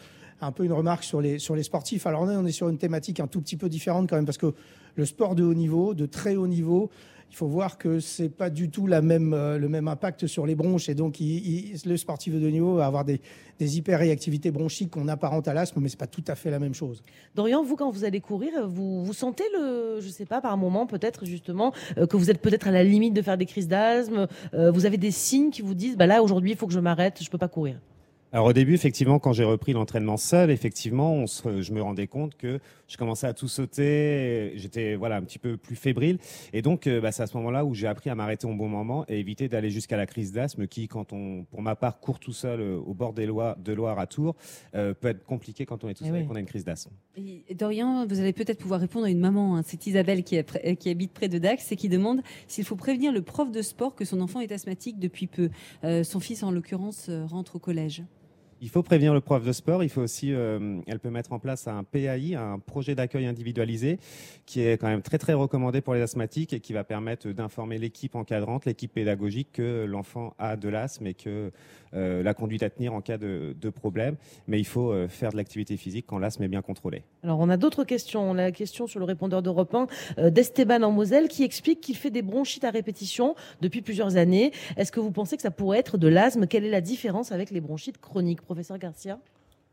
un 0.40 0.52
peu 0.52 0.64
une 0.64 0.72
remarque 0.72 1.04
sur 1.04 1.20
les, 1.20 1.38
sur 1.38 1.54
les 1.54 1.62
sportifs. 1.62 2.06
Alors, 2.06 2.22
on 2.22 2.30
est, 2.30 2.36
on 2.36 2.46
est 2.46 2.52
sur 2.52 2.70
une 2.70 2.78
thématique 2.78 3.20
un 3.20 3.26
tout 3.26 3.42
petit 3.42 3.56
peu 3.58 3.68
différente 3.68 4.08
quand 4.08 4.16
même, 4.16 4.24
parce 4.26 4.38
que 4.38 4.54
le 4.96 5.04
sport 5.04 5.34
de 5.34 5.44
haut 5.44 5.54
niveau, 5.54 5.94
de 5.94 6.06
très 6.06 6.36
haut 6.36 6.46
niveau, 6.48 6.90
il 7.28 7.34
faut 7.34 7.48
voir 7.48 7.76
que 7.76 7.98
c'est 7.98 8.28
pas 8.28 8.50
du 8.50 8.70
tout 8.70 8.86
la 8.86 9.02
même, 9.02 9.34
euh, 9.34 9.58
le 9.58 9.68
même 9.68 9.88
impact 9.88 10.26
sur 10.28 10.46
les 10.46 10.54
bronches. 10.54 10.88
Et 10.88 10.94
donc, 10.94 11.20
il- 11.20 11.72
il- 11.74 11.76
le 11.90 11.96
sportif 11.96 12.32
de 12.34 12.46
haut 12.46 12.50
niveau 12.50 12.76
va 12.76 12.86
avoir 12.86 13.04
des, 13.04 13.20
des 13.58 13.76
hyperréactivités 13.78 14.50
bronchiques 14.52 14.90
qu'on 14.92 15.08
apparente 15.08 15.48
à 15.48 15.52
l'asthme, 15.52 15.80
mais 15.80 15.88
c'est 15.88 15.98
pas 15.98 16.06
tout 16.06 16.22
à 16.28 16.34
fait 16.36 16.50
la 16.50 16.60
même 16.60 16.72
chose. 16.72 17.02
Dorian, 17.34 17.64
vous, 17.64 17.74
quand 17.76 17.90
vous 17.90 18.04
allez 18.04 18.20
courir, 18.20 18.66
vous, 18.68 19.04
vous 19.04 19.12
sentez 19.12 19.44
le, 19.58 19.98
je 20.00 20.08
sais 20.08 20.24
pas, 20.24 20.40
par 20.40 20.56
moment, 20.56 20.86
peut-être 20.86 21.26
justement, 21.26 21.72
euh, 21.98 22.06
que 22.06 22.16
vous 22.16 22.30
êtes 22.30 22.40
peut-être 22.40 22.68
à 22.68 22.70
la 22.70 22.84
limite 22.84 23.12
de 23.12 23.22
faire 23.22 23.36
des 23.36 23.46
crises 23.46 23.68
d'asthme. 23.68 24.28
euh, 24.54 24.70
vous 24.70 24.86
avez 24.86 24.96
des 24.96 25.10
signes 25.10 25.50
qui 25.50 25.62
vous 25.62 25.74
disent, 25.74 25.96
bah 25.96 26.06
là, 26.06 26.22
aujourd'hui, 26.22 26.52
il 26.52 26.56
faut 26.56 26.68
que 26.68 26.72
je 26.72 26.80
m'arrête, 26.80 27.18
je 27.22 27.28
peux 27.28 27.38
pas 27.38 27.48
courir. 27.48 27.80
Alors 28.32 28.46
au 28.46 28.52
début, 28.52 28.74
effectivement, 28.74 29.18
quand 29.18 29.32
j'ai 29.32 29.44
repris 29.44 29.72
l'entraînement 29.72 30.16
seul, 30.16 30.50
effectivement, 30.50 31.14
on 31.14 31.26
se- 31.26 31.62
je 31.62 31.72
me 31.72 31.80
rendais 31.80 32.08
compte 32.08 32.36
que 32.36 32.58
je 32.88 32.96
commençais 32.98 33.26
à 33.28 33.32
tout 33.32 33.46
sauter, 33.48 34.52
j'étais 34.56 34.94
voilà 34.96 35.16
un 35.16 35.22
petit 35.22 35.38
peu 35.38 35.56
plus 35.56 35.76
fébrile, 35.76 36.18
et 36.52 36.60
donc 36.60 36.86
euh, 36.86 37.00
bah, 37.00 37.12
c'est 37.12 37.22
à 37.22 37.28
ce 37.28 37.36
moment-là 37.38 37.64
où 37.64 37.72
j'ai 37.72 37.86
appris 37.86 38.10
à 38.10 38.14
m'arrêter 38.16 38.46
au 38.46 38.52
bon 38.54 38.68
moment 38.68 39.04
et 39.08 39.20
éviter 39.20 39.48
d'aller 39.48 39.70
jusqu'à 39.70 39.96
la 39.96 40.06
crise 40.06 40.32
d'asthme, 40.32 40.66
qui, 40.66 40.88
quand 40.88 41.12
on, 41.12 41.44
pour 41.44 41.62
ma 41.62 41.76
part, 41.76 41.98
court 42.00 42.18
tout 42.18 42.32
seul 42.32 42.60
euh, 42.60 42.76
au 42.76 42.94
bord 42.94 43.12
des 43.14 43.26
Lois, 43.26 43.56
de 43.64 43.72
Loire 43.72 43.98
à 44.00 44.06
Tours, 44.08 44.34
euh, 44.74 44.92
peut 44.92 45.08
être 45.08 45.24
compliqué 45.24 45.64
quand 45.64 45.84
on 45.84 45.88
est 45.88 45.94
tout 45.94 46.04
Eh 46.04 46.08
seul 46.08 46.16
et 46.16 46.20
oui. 46.22 46.26
qu'on 46.26 46.34
a 46.34 46.40
une 46.40 46.46
crise 46.46 46.64
d'asthme. 46.64 46.90
Et 47.16 47.54
Dorian, 47.54 48.06
vous 48.06 48.20
allez 48.20 48.32
peut-être 48.32 48.58
pouvoir 48.58 48.80
répondre 48.80 49.06
à 49.06 49.10
une 49.10 49.20
maman. 49.20 49.56
hein. 49.56 49.62
C'est 49.64 49.86
Isabelle 49.86 50.24
qui, 50.24 50.34
est 50.34 50.42
près- 50.42 50.76
qui 50.76 50.90
habite 50.90 51.12
près 51.12 51.28
de 51.28 51.38
Dax 51.38 51.70
et 51.72 51.76
qui 51.76 51.88
demande 51.88 52.20
s'il 52.48 52.64
faut 52.64 52.76
prévenir 52.76 53.12
le 53.12 53.22
prof 53.22 53.50
de 53.52 53.62
sport 53.62 53.94
que 53.94 54.04
son 54.04 54.20
enfant 54.20 54.40
est 54.40 54.50
asthmatique 54.52 54.98
depuis 54.98 55.28
peu. 55.28 55.48
Euh, 55.84 56.02
son 56.02 56.18
fils, 56.20 56.42
en 56.42 56.50
l'occurrence, 56.50 57.08
rentre 57.28 57.56
au 57.56 57.60
collège. 57.60 58.02
Il 58.62 58.70
faut 58.70 58.82
prévenir 58.82 59.12
le 59.12 59.20
prof 59.20 59.44
de 59.44 59.52
sport. 59.52 59.82
Il 59.82 59.90
faut 59.90 60.00
aussi, 60.00 60.32
euh, 60.32 60.80
elle 60.86 60.98
peut 60.98 61.10
mettre 61.10 61.32
en 61.32 61.38
place 61.38 61.68
un 61.68 61.84
PAI, 61.84 62.34
un 62.34 62.58
projet 62.58 62.94
d'accueil 62.94 63.26
individualisé, 63.26 63.98
qui 64.46 64.62
est 64.62 64.78
quand 64.78 64.86
même 64.86 65.02
très 65.02 65.18
très 65.18 65.34
recommandé 65.34 65.82
pour 65.82 65.92
les 65.92 66.00
asthmatiques 66.00 66.54
et 66.54 66.60
qui 66.60 66.72
va 66.72 66.82
permettre 66.82 67.28
d'informer 67.28 67.76
l'équipe 67.76 68.14
encadrante, 68.14 68.64
l'équipe 68.64 68.92
pédagogique 68.92 69.52
que 69.52 69.84
l'enfant 69.84 70.34
a 70.38 70.56
de 70.56 70.70
l'asthme 70.70 71.06
et 71.06 71.14
que 71.14 71.52
euh, 71.96 72.22
la 72.22 72.34
conduite 72.34 72.62
à 72.62 72.70
tenir 72.70 72.94
en 72.94 73.00
cas 73.00 73.18
de, 73.18 73.56
de 73.58 73.70
problème. 73.70 74.16
Mais 74.46 74.58
il 74.58 74.66
faut 74.66 74.92
euh, 74.92 75.08
faire 75.08 75.30
de 75.30 75.36
l'activité 75.36 75.76
physique 75.76 76.06
quand 76.06 76.18
l'asthme 76.18 76.42
est 76.42 76.48
bien 76.48 76.62
contrôlé. 76.62 77.02
Alors, 77.22 77.38
on 77.40 77.48
a 77.48 77.56
d'autres 77.56 77.84
questions. 77.84 78.22
On 78.30 78.38
a 78.38 78.42
la 78.42 78.52
question 78.52 78.86
sur 78.86 79.00
le 79.00 79.06
répondeur 79.06 79.42
d'Europe 79.42 79.74
1 79.74 79.86
euh, 80.18 80.30
d'Esteban 80.30 80.82
en 80.82 80.92
Moselle 80.92 81.28
qui 81.28 81.42
explique 81.42 81.80
qu'il 81.80 81.96
fait 81.96 82.10
des 82.10 82.22
bronchites 82.22 82.64
à 82.64 82.70
répétition 82.70 83.34
depuis 83.60 83.82
plusieurs 83.82 84.16
années. 84.16 84.52
Est-ce 84.76 84.92
que 84.92 85.00
vous 85.00 85.10
pensez 85.10 85.36
que 85.36 85.42
ça 85.42 85.50
pourrait 85.50 85.78
être 85.78 85.98
de 85.98 86.08
l'asthme? 86.08 86.46
Quelle 86.46 86.64
est 86.64 86.70
la 86.70 86.80
différence 86.80 87.32
avec 87.32 87.50
les 87.50 87.60
bronchites 87.60 87.98
chroniques, 87.98 88.42
professeur 88.42 88.78
Garcia? 88.78 89.18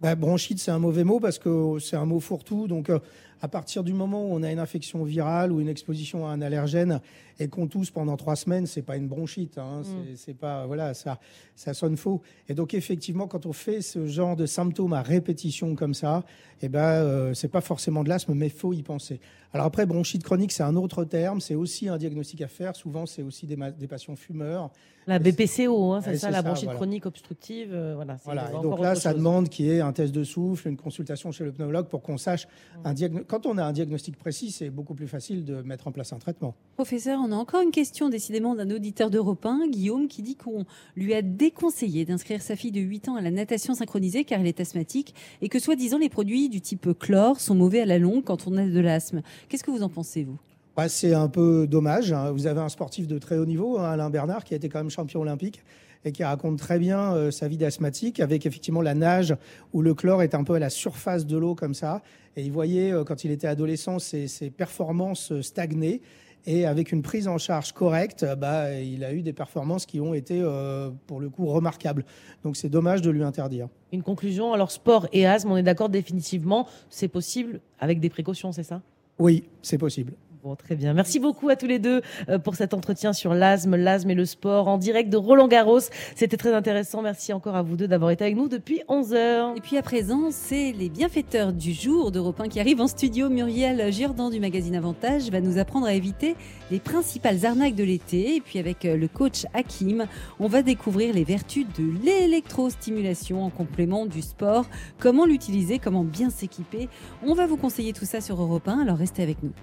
Bah, 0.03 0.15
bronchite, 0.15 0.60
c'est 0.60 0.72
un 0.72 0.80
mauvais 0.80 1.06
mot 1.06 1.22
parce 1.22 1.39
que 1.39 1.80
c'est 1.80 1.96
un 1.96 2.06
mot 2.06 2.20
fourre-tout. 2.20 2.68
Donc, 2.68 2.89
euh, 2.89 3.00
à 3.42 3.48
partir 3.48 3.84
du 3.84 3.94
moment 3.94 4.24
où 4.25 4.34
on 4.34 4.44
a 4.44 4.52
une 4.52 4.60
infection 4.60 5.04
virale 5.04 5.52
ou 5.52 5.60
une 5.60 5.68
exposition 5.70 6.28
à 6.28 6.32
un 6.32 6.42
allergène 6.42 7.02
et 7.40 7.48
qu'on 7.48 7.68
tousse 7.68 7.90
pendant 7.90 8.16
trois 8.16 8.36
semaines, 8.36 8.68
c'est 8.68 8.82
pas 8.84 8.96
une 8.96 9.08
bronchite. 9.08 9.58
Hein, 9.58 9.82
c'est- 9.84 10.16
c'est 10.18 10.34
pas 10.34 10.66
voilà, 10.68 10.94
ça, 10.94 11.20
ça 11.56 11.74
sonne 11.74 11.98
faux. 11.98 12.22
Et 12.48 12.54
donc, 12.54 12.74
effectivement, 12.74 13.28
quand 13.28 13.46
on 13.46 13.54
fait 13.54 13.82
ce 13.82 14.08
genre 14.08 14.36
de 14.36 14.46
symptômes 14.46 14.94
à 14.94 15.02
répétition 15.02 15.75
comme 15.75 15.94
ça, 15.94 16.24
eh 16.62 16.70
ben, 16.70 16.80
euh, 16.80 17.34
c'est 17.34 17.48
pas 17.48 17.62
forcément 17.62 18.04
de 18.04 18.10
l'asthme, 18.10 18.34
mais 18.36 18.50
faut 18.50 18.72
y 18.74 18.84
penser. 18.84 19.20
Alors 19.52 19.66
après, 19.68 19.86
bronchite 19.86 20.24
chronique, 20.24 20.52
c'est 20.52 20.63
un 20.63 20.75
autre 20.75 21.04
terme. 21.06 21.40
C'est 21.42 21.56
aussi 21.56 21.88
un 21.88 21.98
diagnostic 21.98 22.42
à 22.42 22.48
faire. 22.48 22.75
Souvent, 22.75 23.06
c'est 23.06 23.22
aussi 23.22 23.46
des, 23.46 23.58
patients 23.88 24.16
fumeurs. 24.16 24.72
La 25.06 25.20
BPCO, 25.20 25.92
hein, 25.94 26.02
c'est 26.02 26.12
Ouais, 26.12 26.16
ça, 26.18 26.28
c'est 26.28 26.32
la 26.32 26.38
ça, 26.38 26.42
bronchite 26.44 26.63
voilà. 26.66 26.78
chronique 26.78 27.06
obstructive. 27.06 27.70
euh, 27.74 27.94
voilà. 27.96 28.18
Et 28.50 28.62
donc 28.63 28.80
là, 28.80 28.96
ça 28.96 29.10
chose. 29.12 29.18
demande 29.20 29.50
qu'il 29.50 29.66
y 29.66 29.70
ait 29.72 29.82
un 29.82 29.92
test 29.92 30.13
de 30.13 30.24
souffle, 30.24 30.70
une 30.70 30.78
consultation 30.78 31.32
chez 31.32 31.44
le 31.44 31.52
pneumologue 31.52 31.88
pour 31.88 32.02
qu'on 32.02 32.18
sache 32.18 32.48
un 32.86 32.94
diagnostic. 32.94 33.23
Quand 33.27 33.46
on 33.46 33.58
a 33.58 33.63
un 33.63 33.72
diagnostic 33.72 34.18
précis, 34.18 34.51
c'est 34.51 34.70
beaucoup 34.70 34.94
plus 34.96 35.08
facile 35.08 35.46
de 35.46 35.62
mettre 35.62 35.88
en 35.88 35.92
place 35.92 36.13
un 36.13 36.18
traitement. 36.20 36.56
Professeur, 36.75 37.20
on 37.24 37.32
a 37.32 37.36
encore 37.36 37.62
une 37.62 37.72
question 37.72 38.10
décidément 38.10 38.56
d'un 38.56 38.70
auditeur 38.72 39.10
d'Europe 39.10 39.46
1, 39.46 39.68
Guillaume, 39.70 40.08
qui 40.08 40.22
dit 40.22 40.36
qu'on 40.36 40.65
lui 40.96 41.13
a 41.13 41.22
déconseillé 41.22 42.06
d'inscrire 42.06 42.42
sa 42.42 42.56
fille 42.56 42.72
de 42.72 42.82
8 42.82 43.10
ans 43.10 43.15
à 43.15 43.22
la 43.22 43.32
natation 43.32 43.74
synchronisée 43.75 44.24
car 44.24 44.39
elle 44.39 44.48
est 44.48 44.60
asthmatique 44.60 45.13
et 45.42 45.50
que 45.50 45.60
soi-disant 45.60 45.98
les 45.98 46.10
produits 46.10 46.50
du 46.50 46.62
type 46.62 46.88
chlore 47.00 47.39
sont 47.39 47.56
mauvais 47.56 47.82
à 47.82 47.86
la 47.86 48.00
longue 48.00 48.24
quand 48.24 48.48
on 48.48 48.58
a 48.58 48.65
de 48.65 48.80
l'asthme. 48.80 49.22
Qu'est-ce 49.50 49.63
que 49.63 49.72
vous 49.72 49.84
en 49.84 49.89
pensez, 49.89 50.24
vous? 50.24 50.38
Ouais, 50.77 50.89
c'est 50.89 51.13
un 51.13 51.27
peu 51.27 51.68
dommage. 51.68 52.12
hein. 52.12 52.32
Vous 52.32 52.48
avez 52.48 52.60
un 52.60 52.70
sportif 52.70 53.08
de 53.08 53.20
très 53.20 53.38
haut 53.38 53.46
niveau, 53.46 53.77
hein, 53.77 53.92
Alain 53.92 54.10
Bernard, 54.10 54.44
qui 54.44 54.56
a 54.56 54.58
été 54.58 54.70
quand 54.70 54.80
même 54.80 54.89
champion 54.89 55.22
olympique 55.22 55.62
et 56.05 56.12
qui 56.12 56.24
raconte 56.24 56.60
très 56.60 56.79
bien 56.79 57.13
euh, 57.13 57.31
sa 57.31 57.48
vie 57.48 57.57
d'asthmatique 57.57 58.19
avec 58.19 58.45
effectivement 58.45 58.81
la 58.81 58.93
nage 58.93 59.36
où 59.74 59.81
le 59.81 59.93
chlore 59.93 60.22
est 60.22 60.36
un 60.36 60.43
peu 60.43 60.53
à 60.53 60.60
la 60.60 60.69
surface 60.69 61.25
de 61.25 61.38
l'eau 61.38 61.55
comme 61.55 61.74
ça. 61.74 62.01
Et 62.36 62.43
il 62.43 62.51
voyait, 62.51 62.91
euh, 62.91 63.03
quand 63.03 63.24
il 63.24 63.31
était 63.31 63.48
adolescent, 63.48 64.00
ses, 64.00 64.27
ses 64.27 64.50
performances 64.50 65.31
euh, 65.31 65.41
stagner. 65.41 66.01
Et 66.45 66.65
avec 66.65 66.91
une 66.91 67.01
prise 67.01 67.29
en 67.29 67.38
charge 67.38 67.72
correcte, 67.72 68.25
bah, 68.38 68.74
il 68.74 69.05
a 69.05 69.13
eu 69.13 69.22
des 69.22 69.31
performances 69.31 69.86
qui 69.86 70.01
ont 70.01 70.13
été, 70.13 70.41
euh, 70.41 70.89
pour 71.07 71.22
le 71.22 71.29
coup, 71.29 71.45
remarquables. 71.45 72.03
Donc 72.43 72.57
c'est 72.57 72.67
dommage 72.67 73.01
de 73.01 73.10
lui 73.10 73.24
interdire. 73.24 73.69
Une 73.93 74.03
conclusion, 74.03 74.51
alors 74.51 74.69
sport 74.69 75.07
et 75.13 75.25
asthme, 75.25 75.51
on 75.51 75.57
est 75.57 75.63
d'accord 75.63 75.88
définitivement, 75.88 76.67
c'est 76.89 77.07
possible 77.07 77.62
avec 77.79 78.01
des 78.01 78.10
précautions, 78.10 78.51
c'est 78.51 78.63
ça? 78.63 78.81
Oui, 79.19 79.45
c'est 79.62 79.77
possible. 79.77 80.13
Bon, 80.43 80.57
très 80.57 80.75
bien. 80.75 80.93
Merci 80.93 81.21
beaucoup 81.21 81.47
à 81.47 81.55
tous 81.55 81.67
les 81.67 81.79
deux 81.79 82.01
euh, 82.27 82.38
pour 82.38 82.55
cet 82.55 82.73
entretien 82.73 83.13
sur 83.13 83.33
l'asthme, 83.33 83.77
l'asthme 83.77 84.09
et 84.09 84.13
le 84.13 84.25
sport 84.25 84.67
en 84.67 84.77
direct 84.77 85.09
de 85.09 85.15
Roland 85.15 85.47
Garros. 85.47 85.79
C'était 86.17 86.35
très 86.35 86.53
intéressant. 86.53 87.01
Merci 87.01 87.31
encore 87.31 87.55
à 87.55 87.62
vous 87.62 87.77
deux 87.77 87.88
d'avoir 87.88 88.12
été 88.12 88.25
avec 88.25 88.35
nous 88.35 88.50
depuis 88.50 88.81
11 88.89 89.13
heures. 89.13 89.53
Et 89.55 89.62
puis 89.62 89.77
à 89.77 89.81
présent, 89.81 90.31
c'est 90.31 90.73
les 90.73 90.89
bienfaiteurs 90.89 91.53
du 91.53 91.71
jour 91.71 92.12
d'Europe 92.12 92.41
1 92.41 92.50
qui 92.50 92.59
arrivent 92.59 92.81
en 92.81 92.88
studio. 92.88 93.29
Muriel 93.29 93.89
Girdan 93.93 94.29
du 94.29 94.41
magazine 94.41 94.75
Avantage 94.75 95.29
va 95.29 95.39
nous 95.39 95.59
apprendre 95.59 95.85
à 95.85 95.93
éviter 95.93 96.35
les 96.71 96.81
principales 96.81 97.45
arnaques 97.45 97.75
de 97.75 97.85
l'été. 97.85 98.35
Et 98.35 98.41
puis 98.41 98.59
avec 98.59 98.83
euh, 98.83 98.97
le 98.97 99.07
coach 99.07 99.45
Hakim, 99.53 100.07
on 100.41 100.50
va 100.50 100.62
découvrir 100.62 101.13
les 101.13 101.23
vertus 101.23 101.65
de 101.79 101.85
l'électrostimulation 102.03 103.45
en 103.45 103.50
complément 103.50 104.05
du 104.05 104.21
sport. 104.21 104.65
Comment 105.00 105.25
l'utiliser, 105.25 105.79
comment 105.79 106.03
bien 106.03 106.29
s'équiper. 106.29 106.89
On 107.25 107.33
va 107.33 107.47
vous 107.47 107.55
conseiller 107.55 107.93
tout 107.93 108.03
ça 108.03 108.19
sur 108.19 108.41
Europe 108.41 108.67
1, 108.67 108.81
alors 108.81 108.97
restez 108.97 109.23
avec 109.23 109.41
nous. 109.41 109.53